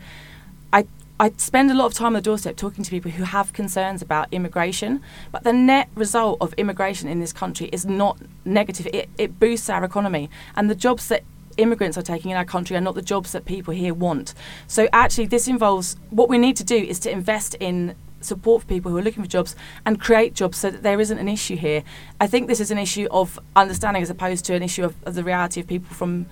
I, 0.73 0.87
I 1.19 1.33
spend 1.39 1.73
a 1.73 1.75
lot 1.75 1.87
of 1.87 1.95
time 1.95 2.09
on 2.09 2.13
the 2.13 2.21
doorstep 2.21 2.57
talking 2.57 2.85
to 2.85 2.91
people 2.91 3.11
who 3.11 3.25
have 3.25 3.53
concerns 3.53 4.01
about 4.01 4.29
immigration, 4.31 5.03
but 5.33 5.43
the 5.43 5.53
net 5.53 5.89
result 5.97 6.39
of 6.41 6.55
immigration 6.55 7.09
in 7.09 7.19
this 7.19 7.33
country 7.33 7.69
is 7.73 7.85
not 7.85 8.17
negative. 8.45 8.87
It, 8.87 9.11
it 9.19 9.41
boosts 9.41 9.69
our 9.69 9.83
economy, 9.83 10.31
and 10.55 10.71
the 10.71 10.77
jobs 10.77 11.09
that 11.09 11.25
immigrants 11.59 11.99
are 11.99 12.03
taking 12.03 12.31
in 12.31 12.37
our 12.37 12.45
country 12.45 12.77
are 12.77 12.81
not 12.81 12.95
the 12.95 13.03
jobs 13.03 13.33
that 13.33 13.45
people 13.45 13.75
here 13.75 13.93
want. 13.93 14.35
So 14.67 14.89
actually, 14.93 15.27
this 15.27 15.47
involves 15.47 15.97
what 16.11 16.29
we 16.29 16.39
need 16.39 16.57
to 16.57 16.65
do 16.65 16.77
is 16.77 16.99
to 17.01 17.11
invest 17.11 17.55
in 17.61 17.95
support 18.21 18.63
for 18.63 18.69
people 18.69 18.91
who 18.91 18.99
are 18.99 19.03
looking 19.03 19.23
for 19.23 19.29
jobs 19.29 19.55
and 19.87 20.01
create 20.01 20.35
jobs 20.35 20.59
so 20.59 20.71
that 20.71 20.83
there 20.83 21.01
isn't 21.01 21.19
an 21.19 21.29
issue 21.29 21.57
here. 21.57 21.83
I 22.21 22.27
think 22.27 22.49
this 22.49 22.61
is 22.61 22.71
an 22.71 22.79
issue 22.79 23.07
of 23.11 23.39
understanding 23.55 24.03
as 24.03 24.11
opposed 24.11 24.45
to 24.47 24.55
an 24.55 24.63
issue 24.63 24.85
of, 24.85 24.95
of 25.05 25.15
the 25.15 25.23
reality 25.23 25.61
of 25.61 25.67
people 25.67 25.95
from 25.95 26.27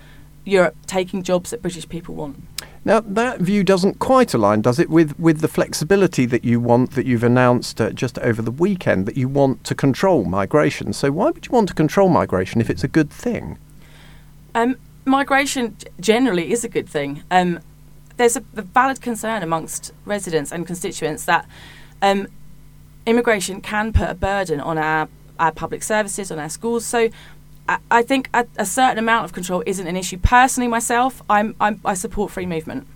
Europe 0.44 0.76
taking 0.86 1.22
jobs 1.22 1.50
that 1.50 1.60
British 1.62 1.88
people 1.88 2.14
want. 2.14 2.42
Now, 2.84 3.00
that 3.00 3.40
view 3.40 3.64
doesn't 3.64 3.98
quite 3.98 4.32
align, 4.32 4.62
does 4.62 4.78
it, 4.78 4.88
with, 4.88 5.18
with 5.18 5.40
the 5.40 5.48
flexibility 5.48 6.24
that 6.26 6.44
you 6.44 6.60
want, 6.60 6.92
that 6.92 7.04
you've 7.04 7.24
announced 7.24 7.80
uh, 7.80 7.90
just 7.90 8.16
over 8.20 8.40
the 8.40 8.52
weekend, 8.52 9.06
that 9.06 9.16
you 9.16 9.28
want 9.28 9.64
to 9.64 9.74
control 9.74 10.24
migration? 10.24 10.92
So, 10.92 11.10
why 11.10 11.30
would 11.30 11.46
you 11.46 11.52
want 11.52 11.68
to 11.68 11.74
control 11.74 12.08
migration 12.08 12.60
if 12.60 12.70
it's 12.70 12.84
a 12.84 12.88
good 12.88 13.10
thing? 13.10 13.58
Um, 14.54 14.76
migration 15.06 15.76
generally 16.00 16.52
is 16.52 16.64
a 16.64 16.68
good 16.68 16.88
thing. 16.88 17.22
Um, 17.30 17.60
there's 18.16 18.36
a, 18.36 18.42
a, 18.56 18.62
valid 18.62 19.00
concern 19.00 19.42
amongst 19.42 19.92
residents 20.04 20.52
and 20.52 20.66
constituents 20.66 21.24
that 21.26 21.48
um, 22.02 22.26
immigration 23.06 23.60
can 23.60 23.92
put 23.92 24.10
a 24.10 24.14
burden 24.14 24.60
on 24.60 24.78
our, 24.78 25.08
our 25.38 25.52
public 25.52 25.82
services, 25.82 26.30
on 26.30 26.38
our 26.38 26.48
schools. 26.48 26.84
So 26.84 27.08
I, 27.68 27.78
I 27.90 28.02
think 28.02 28.28
a, 28.34 28.46
a, 28.56 28.66
certain 28.66 28.98
amount 28.98 29.24
of 29.24 29.32
control 29.32 29.62
isn't 29.64 29.86
an 29.86 29.96
issue. 29.96 30.18
Personally, 30.18 30.68
myself, 30.68 31.22
I'm, 31.30 31.54
I'm, 31.60 31.80
I 31.84 31.94
support 31.94 32.32
free 32.32 32.46
movement. 32.46 32.86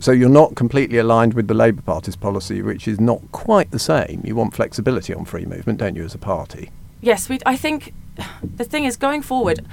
So 0.00 0.10
you're 0.10 0.28
not 0.28 0.56
completely 0.56 0.98
aligned 0.98 1.34
with 1.34 1.48
the 1.48 1.54
Labour 1.54 1.82
Party's 1.82 2.16
policy, 2.16 2.60
which 2.60 2.88
is 2.88 3.00
not 3.00 3.20
quite 3.32 3.70
the 3.70 3.78
same. 3.78 4.20
You 4.24 4.34
want 4.34 4.54
flexibility 4.54 5.14
on 5.14 5.24
free 5.24 5.46
movement, 5.46 5.78
don't 5.78 5.96
you, 5.96 6.04
as 6.04 6.14
a 6.14 6.18
party? 6.18 6.70
Yes, 7.00 7.28
we. 7.28 7.38
I 7.46 7.56
think 7.56 7.94
the 8.42 8.64
thing 8.64 8.84
is 8.84 8.96
going 8.96 9.22
forward 9.22 9.64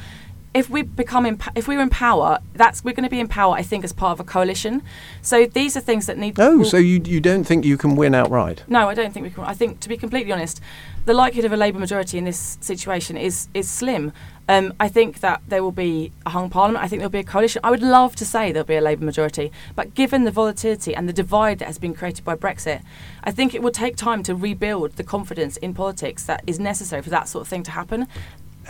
if 0.54 0.70
we 0.70 0.82
become 0.82 1.26
in, 1.26 1.40
if 1.56 1.68
we're 1.68 1.82
in 1.82 1.90
power, 1.90 2.40
that's 2.54 2.84
we're 2.84 2.94
going 2.94 3.06
to 3.06 3.10
be 3.10 3.20
in 3.20 3.28
power. 3.28 3.56
I 3.56 3.64
think 3.64 3.84
as 3.84 3.94
part 3.94 4.14
of 4.14 4.20
a 4.20 4.24
coalition. 4.24 4.84
So 5.22 5.46
these 5.46 5.78
are 5.78 5.80
things 5.80 6.08
that 6.08 6.18
need. 6.18 6.40
Oh, 6.40 6.64
so 6.64 6.78
you 6.78 7.02
you 7.06 7.22
don't 7.22 7.44
think 7.46 7.64
you 7.64 7.78
can 7.78 7.96
win 7.96 8.14
outright? 8.14 8.64
No, 8.68 8.90
I 8.90 8.94
don't 8.94 9.14
think 9.14 9.24
we 9.24 9.30
can. 9.30 9.44
I 9.46 9.54
think 9.54 9.80
to 9.82 9.90
be 9.90 9.98
completely 9.98 10.32
honest, 10.32 10.60
the 11.06 11.14
likelihood 11.14 11.46
of 11.46 11.54
a 11.54 11.58
Labour 11.58 11.80
majority 11.80 12.18
in 12.18 12.26
this 12.26 12.58
situation 12.62 13.16
is 13.18 13.48
is 13.54 13.70
slim. 13.70 14.12
Um, 14.50 14.74
I 14.82 14.90
think 14.90 15.22
that 15.22 15.42
there 15.48 15.64
will 15.64 15.72
be 15.72 16.12
a 16.26 16.32
hung 16.32 16.50
parliament. 16.50 16.84
I 16.84 16.88
think 16.90 17.00
there'll 17.00 17.10
be 17.10 17.20
a 17.20 17.24
coalition. 17.24 17.62
I 17.64 17.72
would 17.72 17.82
love 17.82 18.18
to 18.18 18.26
say 18.26 18.52
there'll 18.52 18.66
be 18.66 18.76
a 18.76 18.82
Labour 18.82 19.06
majority, 19.06 19.50
but 19.76 19.94
given 19.94 20.26
the 20.26 20.32
volatility 20.32 20.94
and 20.94 21.08
the 21.08 21.14
divide 21.14 21.60
that 21.60 21.68
has 21.68 21.78
been 21.78 21.94
created 21.94 22.26
by 22.26 22.36
Brexit, 22.36 22.82
I 23.24 23.32
think 23.32 23.56
it 23.56 23.62
will 23.62 23.72
take 23.72 23.96
time 23.96 24.24
to 24.24 24.36
rebuild 24.36 24.94
the 24.94 25.04
confidence 25.06 25.56
in 25.58 25.74
politics 25.74 26.26
that 26.26 26.44
is 26.46 26.60
necessary 26.60 27.02
for 27.02 27.10
that 27.12 27.30
sort 27.30 27.44
of 27.44 27.48
thing 27.48 27.64
to 27.64 27.72
happen. 27.72 28.08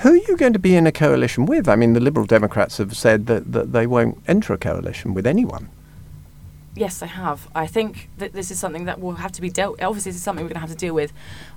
Who 0.02 0.14
are 0.14 0.18
you 0.18 0.36
going 0.36 0.54
to 0.54 0.60
be 0.60 0.76
in 0.76 0.88
a 0.88 0.92
coalition 0.92 1.46
with? 1.46 1.70
I 1.70 1.76
mean, 1.76 1.94
the 1.94 2.00
Liberal 2.00 2.26
Democrats 2.26 2.80
have 2.80 2.98
said 2.98 3.28
that, 3.28 3.52
that 3.52 3.72
they 3.72 3.86
won't 3.86 4.18
enter 4.28 4.52
a 4.52 4.58
coalition 4.58 5.14
with 5.14 5.28
anyone. 5.28 5.70
Yes, 6.74 7.00
they 7.00 7.08
have. 7.08 7.48
I 7.54 7.68
think 7.68 8.10
that 8.18 8.34
this 8.34 8.50
is 8.50 8.58
something 8.58 8.86
that 8.86 9.00
will 9.00 9.14
have 9.14 9.32
to 9.34 9.42
be 9.42 9.52
dealt. 9.52 9.80
Obviously, 9.80 10.10
this 10.10 10.18
is 10.18 10.24
something 10.24 10.44
we're 10.44 10.50
going 10.50 10.56
to 10.56 10.62
have 10.62 10.72
to 10.72 10.76
deal 10.76 10.96
with 10.96 11.14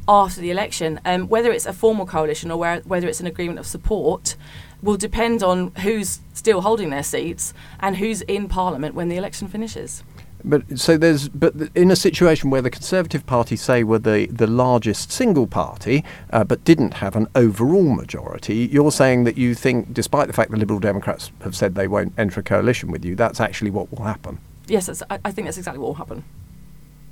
after 0.07 0.43
the 0.43 0.51
election. 0.51 1.01
Um, 1.07 1.29
whether 1.29 1.53
it's 1.53 1.65
a 1.65 1.73
formal 1.73 2.05
coalition 2.05 2.51
or 2.51 2.59
where, 2.59 2.81
whether 2.81 3.09
it's 3.09 3.21
an 3.21 3.27
agreement 3.27 3.61
of 3.61 3.67
support 3.67 4.37
will 4.83 4.99
depend 4.99 5.43
on 5.43 5.69
who's 5.77 6.21
still 6.35 6.61
holding 6.61 6.91
their 6.91 7.03
seats 7.03 7.55
and 7.81 7.97
who's 7.97 8.21
in 8.23 8.49
Parliament 8.49 8.95
when 8.95 9.09
the 9.09 9.17
election 9.17 9.49
finishes. 9.49 10.05
But 10.45 10.79
so 10.79 10.97
there's, 10.97 11.29
but 11.29 11.55
in 11.75 11.91
a 11.91 11.97
situation 11.97 12.51
where 12.51 12.61
the 12.61 12.71
Conservative 12.71 13.25
Party 13.25 13.57
say 13.57 13.83
were 13.83 13.99
the, 13.99 14.27
the 14.27 14.47
largest 14.47 15.11
single 15.11 15.47
party, 15.47 16.05
uh, 16.31 16.45
but 16.45 16.63
didn't 16.65 16.95
have 16.95 17.17
an 17.17 17.29
overall 17.35 17.95
majority, 17.95 18.69
you're 18.71 18.93
saying 18.93 19.25
that 19.25 19.39
you 19.39 19.55
think, 19.55 19.95
despite 19.95 20.27
the 20.27 20.35
fact 20.35 20.51
the 20.51 20.59
Liberal 20.59 20.81
Democrats 20.81 21.33
have 21.43 21.57
said 21.57 21.75
they 21.75 21.89
won't 21.89 22.13
enter 22.19 22.41
a 22.41 22.43
coalition 22.43 22.91
with 22.91 23.05
you, 23.05 23.17
that's 23.17 23.41
actually 23.41 23.71
what 23.71 23.91
will 23.91 24.05
happen. 24.05 24.39
Yes, 24.67 25.03
I, 25.11 25.19
I 25.25 25.31
think 25.31 25.47
that's 25.47 25.59
exactly 25.59 25.81
what 25.81 25.89
will 25.89 25.95
happen. 25.95 26.25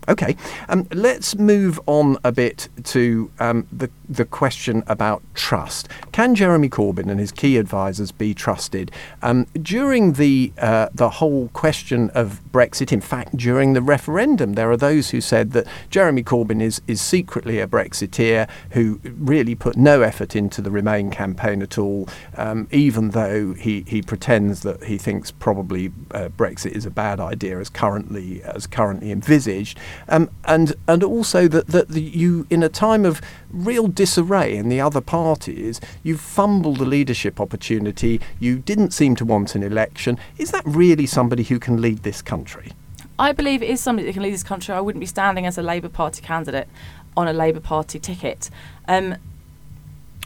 Okay, 0.09 0.37
um, 0.69 0.89
let's 0.93 1.37
move 1.37 1.79
on 1.87 2.17
a 2.25 2.33
bit 2.33 2.69
to 2.85 3.31
um, 3.39 3.69
the 3.71 3.89
the 4.09 4.25
question 4.25 4.83
about 4.89 5.23
trust. 5.35 5.89
Can 6.11 6.35
Jeremy 6.35 6.69
Corbyn 6.69 7.09
and 7.09 7.21
his 7.21 7.31
key 7.31 7.57
advisers 7.57 8.11
be 8.11 8.35
trusted? 8.35 8.91
Um, 9.23 9.47
during 9.55 10.15
the 10.15 10.53
uh, 10.59 10.89
the 10.93 11.09
whole 11.09 11.49
question 11.49 12.11
of 12.11 12.41
Brexit, 12.51 12.93
in 12.93 13.01
fact, 13.01 13.37
during 13.37 13.75
the 13.75 13.81
referendum, 13.81 14.55
there 14.55 14.71
are 14.73 14.77
those 14.77 15.11
who 15.11 15.21
said 15.21 15.53
that 15.53 15.69
Jeremy 15.89 16.25
Corbyn 16.25 16.61
is 16.61 16.83
is 16.89 17.01
secretly 17.01 17.61
a 17.61 17.69
Brexiteer 17.69 18.49
who 18.71 18.99
really 19.05 19.55
put 19.55 19.77
no 19.77 20.03
effort 20.03 20.35
into 20.35 20.61
the 20.61 20.71
Remain 20.73 21.11
campaign 21.11 21.63
at 21.63 21.79
all, 21.79 22.09
um, 22.37 22.67
even 22.73 23.11
though 23.11 23.53
he, 23.53 23.85
he 23.87 24.03
pretends 24.03 24.63
that 24.63 24.83
he 24.85 24.99
thinks 24.99 25.31
probably 25.31 25.93
uh, 26.11 26.29
Brexit 26.31 26.73
is 26.73 26.87
a 26.87 26.91
bad 26.91 27.21
idea 27.21 27.59
as 27.61 27.69
currently 27.69 28.43
as 28.43 28.67
currently 28.67 29.13
envisaged 29.13 29.79
um, 30.09 30.31
and 30.45 30.75
and 30.89 31.03
also 31.03 31.49
that 31.49 31.69
that 31.69 31.91
you 31.91 32.47
in 32.51 32.63
a 32.63 32.69
time 32.69 33.05
of 33.05 33.21
real 33.51 33.87
disarray 33.87 34.57
in 34.57 34.69
the 34.69 34.81
other 34.81 35.01
parties, 35.01 35.81
you 36.03 36.17
fumbled 36.17 36.79
the 36.79 36.85
leadership 36.85 37.41
opportunity. 37.41 38.21
You 38.41 38.59
didn't 38.59 38.93
seem 38.93 39.17
to 39.17 39.25
want 39.25 39.55
an 39.55 39.63
election. 39.63 40.19
Is 40.39 40.51
that 40.51 40.63
really 40.65 41.07
somebody 41.07 41.43
who 41.43 41.59
can 41.59 41.81
lead 41.81 42.03
this 42.03 42.23
country? 42.23 42.73
I 43.19 43.33
believe 43.33 43.63
it 43.63 43.71
is 43.71 43.81
somebody 43.81 44.07
that 44.07 44.15
can 44.15 44.23
lead 44.23 44.35
this 44.35 44.43
country. 44.43 44.75
I 44.75 44.81
wouldn't 44.81 45.01
be 45.01 45.07
standing 45.07 45.47
as 45.47 45.59
a 45.59 45.63
Labour 45.63 45.89
Party 45.89 46.23
candidate 46.23 46.69
on 47.17 47.29
a 47.29 47.33
Labour 47.33 47.61
Party 47.61 47.99
ticket. 47.99 48.51
Um, 48.89 49.17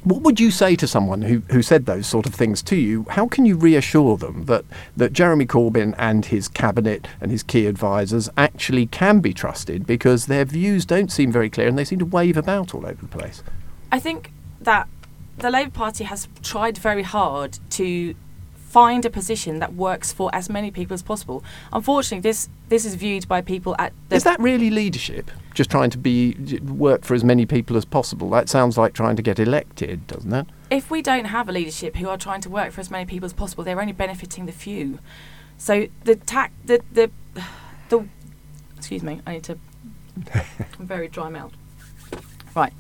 what 0.05 0.23
would 0.23 0.39
you 0.39 0.51
say 0.51 0.77
to 0.77 0.87
someone 0.87 1.23
who, 1.23 1.43
who 1.51 1.63
said 1.63 1.87
those 1.87 2.07
sort 2.07 2.27
of 2.27 2.35
things 2.35 2.63
to 2.63 2.77
you? 2.77 3.07
How 3.11 3.27
can 3.27 3.45
you 3.45 3.57
reassure 3.57 4.17
them 4.17 4.45
that, 4.45 4.65
that 4.97 5.13
Jeremy 5.13 5.47
Corbyn 5.47 5.95
and 5.99 6.27
his 6.27 6.49
cabinet 6.49 7.09
and 7.21 7.31
his 7.31 7.43
key 7.43 7.67
advisers 7.67 8.29
actually 8.37 8.87
can 8.87 9.21
be 9.21 9.35
trusted 9.35 9.87
because 9.87 10.27
their 10.27 10.45
views 10.45 10.85
don't 10.85 11.11
seem 11.11 11.33
very 11.33 11.51
clear 11.51 11.69
and 11.69 11.77
they 11.77 11.85
seem 11.85 11.99
to 11.99 12.05
wave 12.05 12.37
about 12.37 12.75
all 12.75 12.87
over 12.87 13.01
the 13.01 13.09
place? 13.09 13.43
I 13.91 13.99
think 13.99 14.33
that 14.61 14.89
the 15.39 15.51
Labour 15.51 15.71
Party 15.71 16.05
has 16.05 16.29
tried 16.43 16.79
very 16.79 17.03
hard 17.03 17.59
to 17.71 18.15
find 18.77 19.07
a 19.07 19.09
position 19.09 19.59
that 19.59 19.73
works 19.73 20.13
for 20.13 20.29
as 20.35 20.51
many 20.51 20.71
people 20.71 20.93
as 20.93 21.03
possible. 21.03 21.43
Unfortunately, 21.73 22.21
this 22.21 22.51
this 22.69 22.85
is 22.85 22.95
viewed 22.95 23.27
by 23.27 23.41
people 23.41 23.75
at. 23.79 23.91
is 24.11 24.25
that 24.25 24.39
really 24.39 24.69
leadership? 24.69 25.31
Just 25.55 25.71
trying 25.71 25.89
to 25.89 25.97
be 25.97 26.35
work 26.61 27.03
for 27.03 27.15
as 27.15 27.25
many 27.25 27.47
people 27.47 27.75
as 27.79 27.87
possible. 27.87 28.29
That 28.29 28.51
sounds 28.51 28.77
like 28.77 28.93
trying 28.93 29.17
to 29.17 29.23
get 29.23 29.39
elected, 29.39 30.07
doesn't 30.07 30.31
it? 30.31 30.47
If 30.71 30.91
we 30.91 31.01
don't 31.01 31.25
have 31.25 31.49
a 31.49 31.53
leadership 31.53 31.97
who 31.97 32.11
are 32.11 32.19
trying 32.19 32.43
to 32.43 32.51
work 32.51 32.71
for 32.73 32.83
as 32.83 32.91
many 32.91 33.07
people 33.07 33.25
as 33.25 33.33
possible, 33.33 33.65
they're 33.65 33.81
only 33.81 33.95
benefiting 33.95 34.45
the 34.45 34.53
few. 34.53 34.99
So 35.57 35.87
the 36.05 36.17
tac 36.17 36.53
the 36.63 36.83
the 36.93 37.11
the. 37.89 38.07
Excuse 38.77 39.03
me, 39.03 39.23
I 39.27 39.33
need 39.33 39.45
to. 39.45 39.59
I'm 40.79 40.87
very 40.87 41.09
dry 41.09 41.31
mouth. 41.31 41.55
Right. 42.55 42.75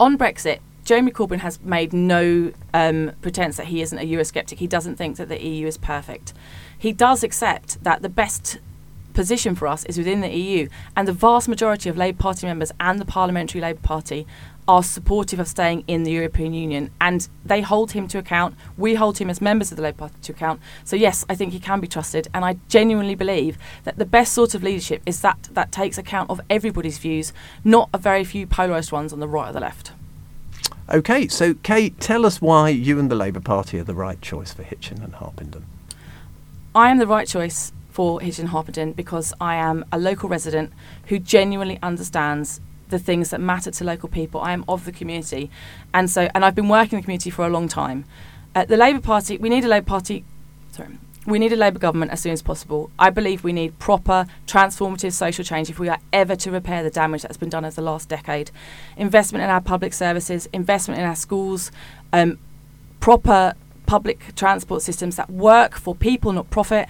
On 0.00 0.18
Brexit, 0.18 0.58
Jeremy 0.88 1.12
Corbyn 1.12 1.40
has 1.40 1.60
made 1.60 1.92
no 1.92 2.50
um, 2.72 3.12
pretense 3.20 3.58
that 3.58 3.66
he 3.66 3.82
isn't 3.82 3.98
a 3.98 4.10
Eurosceptic. 4.10 4.56
He 4.56 4.66
doesn't 4.66 4.96
think 4.96 5.18
that 5.18 5.28
the 5.28 5.38
EU 5.38 5.66
is 5.66 5.76
perfect. 5.76 6.32
He 6.78 6.94
does 6.94 7.22
accept 7.22 7.84
that 7.84 8.00
the 8.00 8.08
best 8.08 8.56
position 9.12 9.54
for 9.54 9.68
us 9.68 9.84
is 9.84 9.98
within 9.98 10.22
the 10.22 10.30
EU, 10.30 10.66
and 10.96 11.06
the 11.06 11.12
vast 11.12 11.46
majority 11.46 11.90
of 11.90 11.98
Labour 11.98 12.16
Party 12.16 12.46
members 12.46 12.72
and 12.80 12.98
the 12.98 13.04
Parliamentary 13.04 13.60
Labour 13.60 13.82
Party 13.82 14.26
are 14.66 14.82
supportive 14.82 15.38
of 15.38 15.46
staying 15.46 15.84
in 15.86 16.04
the 16.04 16.10
European 16.10 16.54
Union, 16.54 16.90
and 17.02 17.28
they 17.44 17.60
hold 17.60 17.92
him 17.92 18.08
to 18.08 18.16
account. 18.16 18.54
We 18.78 18.94
hold 18.94 19.18
him 19.18 19.28
as 19.28 19.42
members 19.42 19.70
of 19.70 19.76
the 19.76 19.82
Labour 19.82 19.98
Party 19.98 20.14
to 20.22 20.32
account. 20.32 20.58
So 20.84 20.96
yes, 20.96 21.22
I 21.28 21.34
think 21.34 21.52
he 21.52 21.60
can 21.60 21.80
be 21.80 21.86
trusted, 21.86 22.28
and 22.32 22.46
I 22.46 22.56
genuinely 22.70 23.14
believe 23.14 23.58
that 23.84 23.98
the 23.98 24.06
best 24.06 24.32
sort 24.32 24.54
of 24.54 24.62
leadership 24.62 25.02
is 25.04 25.20
that 25.20 25.50
that 25.52 25.70
takes 25.70 25.98
account 25.98 26.30
of 26.30 26.40
everybody's 26.48 26.96
views, 26.96 27.34
not 27.62 27.90
a 27.92 27.98
very 27.98 28.24
few 28.24 28.46
polarised 28.46 28.90
ones 28.90 29.12
on 29.12 29.20
the 29.20 29.28
right 29.28 29.50
or 29.50 29.52
the 29.52 29.60
left. 29.60 29.92
Okay, 30.90 31.28
so 31.28 31.52
Kate, 31.52 32.00
tell 32.00 32.24
us 32.24 32.40
why 32.40 32.70
you 32.70 32.98
and 32.98 33.10
the 33.10 33.14
Labour 33.14 33.40
Party 33.40 33.78
are 33.78 33.84
the 33.84 33.94
right 33.94 34.22
choice 34.22 34.54
for 34.54 34.62
Hitchin 34.62 35.02
and 35.02 35.14
Harpenden. 35.16 35.66
I 36.74 36.90
am 36.90 36.96
the 36.96 37.06
right 37.06 37.28
choice 37.28 37.72
for 37.90 38.22
Hitchin 38.22 38.44
and 38.46 38.52
Harpenden 38.52 38.92
because 38.94 39.34
I 39.38 39.56
am 39.56 39.84
a 39.92 39.98
local 39.98 40.30
resident 40.30 40.72
who 41.08 41.18
genuinely 41.18 41.78
understands 41.82 42.62
the 42.88 42.98
things 42.98 43.28
that 43.30 43.38
matter 43.38 43.70
to 43.70 43.84
local 43.84 44.08
people. 44.08 44.40
I 44.40 44.52
am 44.52 44.64
of 44.66 44.86
the 44.86 44.92
community, 44.92 45.50
and 45.92 46.10
so 46.10 46.30
and 46.34 46.42
I've 46.42 46.54
been 46.54 46.70
working 46.70 46.96
in 46.96 47.02
the 47.02 47.04
community 47.04 47.28
for 47.28 47.44
a 47.44 47.50
long 47.50 47.68
time. 47.68 48.06
Uh, 48.54 48.64
the 48.64 48.78
Labour 48.78 49.02
Party, 49.02 49.36
we 49.36 49.50
need 49.50 49.66
a 49.66 49.68
Labour 49.68 49.84
Party. 49.84 50.24
Sorry. 50.70 50.96
We 51.28 51.38
need 51.38 51.52
a 51.52 51.56
Labour 51.56 51.78
government 51.78 52.10
as 52.10 52.20
soon 52.20 52.32
as 52.32 52.40
possible. 52.40 52.90
I 52.98 53.10
believe 53.10 53.44
we 53.44 53.52
need 53.52 53.78
proper, 53.78 54.26
transformative 54.46 55.12
social 55.12 55.44
change 55.44 55.68
if 55.68 55.78
we 55.78 55.90
are 55.90 55.98
ever 56.10 56.34
to 56.36 56.50
repair 56.50 56.82
the 56.82 56.88
damage 56.88 57.20
that's 57.20 57.36
been 57.36 57.50
done 57.50 57.66
over 57.66 57.74
the 57.74 57.82
last 57.82 58.08
decade. 58.08 58.50
Investment 58.96 59.44
in 59.44 59.50
our 59.50 59.60
public 59.60 59.92
services, 59.92 60.48
investment 60.54 60.98
in 60.98 61.06
our 61.06 61.14
schools, 61.14 61.70
um, 62.14 62.38
proper 63.00 63.52
public 63.84 64.34
transport 64.36 64.80
systems 64.80 65.16
that 65.16 65.28
work 65.28 65.74
for 65.74 65.94
people, 65.94 66.32
not 66.32 66.48
profit, 66.48 66.88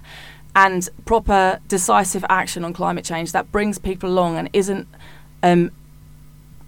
and 0.54 0.88
proper 1.04 1.58
decisive 1.66 2.24
action 2.28 2.64
on 2.64 2.72
climate 2.72 3.04
change 3.04 3.32
that 3.32 3.50
brings 3.50 3.80
people 3.80 4.08
along 4.08 4.36
and 4.36 4.48
isn't 4.52 4.86
um, 5.42 5.72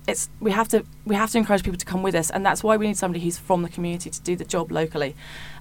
it's 0.08 0.28
we 0.40 0.50
have 0.50 0.66
to 0.68 0.84
we 1.04 1.14
have 1.14 1.30
to 1.30 1.38
encourage 1.38 1.62
people 1.62 1.78
to 1.78 1.86
come 1.86 2.02
with 2.02 2.16
us 2.16 2.30
and 2.30 2.44
that's 2.44 2.64
why 2.64 2.76
we 2.76 2.86
need 2.86 2.96
somebody 2.96 3.22
who's 3.22 3.38
from 3.38 3.62
the 3.62 3.68
community 3.68 4.10
to 4.10 4.20
do 4.22 4.34
the 4.34 4.44
job 4.44 4.70
locally 4.70 5.14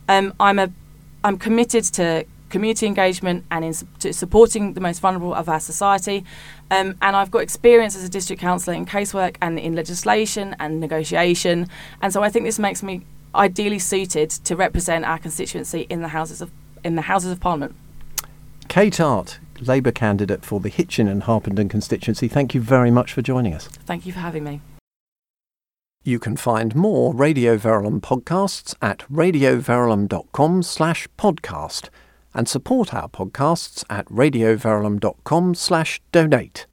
um, 0.08 0.34
I'm 0.40 0.60
a 0.60 0.72
I'm 1.24 1.38
committed 1.38 1.84
to 1.96 2.26
community 2.50 2.88
engagement 2.88 3.46
and 3.52 3.64
in 3.64 3.74
su- 3.74 4.12
supporting 4.12 4.74
the 4.74 4.82
most 4.82 5.00
vulnerable 5.00 5.34
of 5.34 5.48
our 5.48 5.60
society 5.60 6.26
um, 6.72 6.96
and 7.02 7.16
I've 7.16 7.30
got 7.30 7.40
experience 7.40 7.96
as 7.96 8.04
a 8.04 8.10
district 8.10 8.42
councillor 8.42 8.76
in 8.76 8.86
casework 8.86 9.36
and 9.42 9.60
in 9.60 9.76
legislation 9.76 10.56
and 10.60 10.80
negotiation 10.80 11.68
and 12.02 12.12
so 12.12 12.24
I 12.24 12.30
think 12.30 12.46
this 12.46 12.58
makes 12.58 12.82
me 12.82 13.06
ideally 13.36 13.78
suited 13.78 14.32
to 14.32 14.56
represent 14.56 15.06
our 15.06 15.20
constituency 15.20 15.82
in 15.90 16.02
the 16.02 16.08
houses 16.08 16.42
of 16.42 16.52
in 16.84 16.96
the 16.96 17.04
houses 17.04 17.32
of 17.32 17.40
parliament 17.40 17.76
Kay 18.68 18.92
Tart, 18.92 19.40
Labour 19.62 19.92
candidate 19.92 20.46
for 20.46 20.60
the 20.60 20.70
Hitchin 20.70 21.08
and 21.08 21.24
Harpenden 21.24 21.70
constituency, 21.70 22.28
thank 22.28 22.54
you 22.54 22.62
very 22.62 22.92
much 22.92 23.12
for 23.14 23.24
joining 23.24 23.56
us. 23.56 23.68
Thank 23.68 24.06
you 24.06 24.14
for 24.14 24.20
having 24.20 24.44
me. 24.44 24.62
You 26.04 26.18
can 26.18 26.38
find 26.38 26.76
more 26.76 27.14
Radio 27.14 27.58
Verulam 27.58 28.00
podcasts 28.00 28.74
at 28.82 29.00
radioverulam.com 29.12 30.64
slash 30.64 31.08
podcast 31.18 31.90
and 32.34 32.48
support 32.48 32.94
our 32.94 33.10
podcasts 33.10 33.84
at 33.90 34.06
radioverulam.com 34.06 35.56
slash 35.56 36.02
donate. 36.14 36.68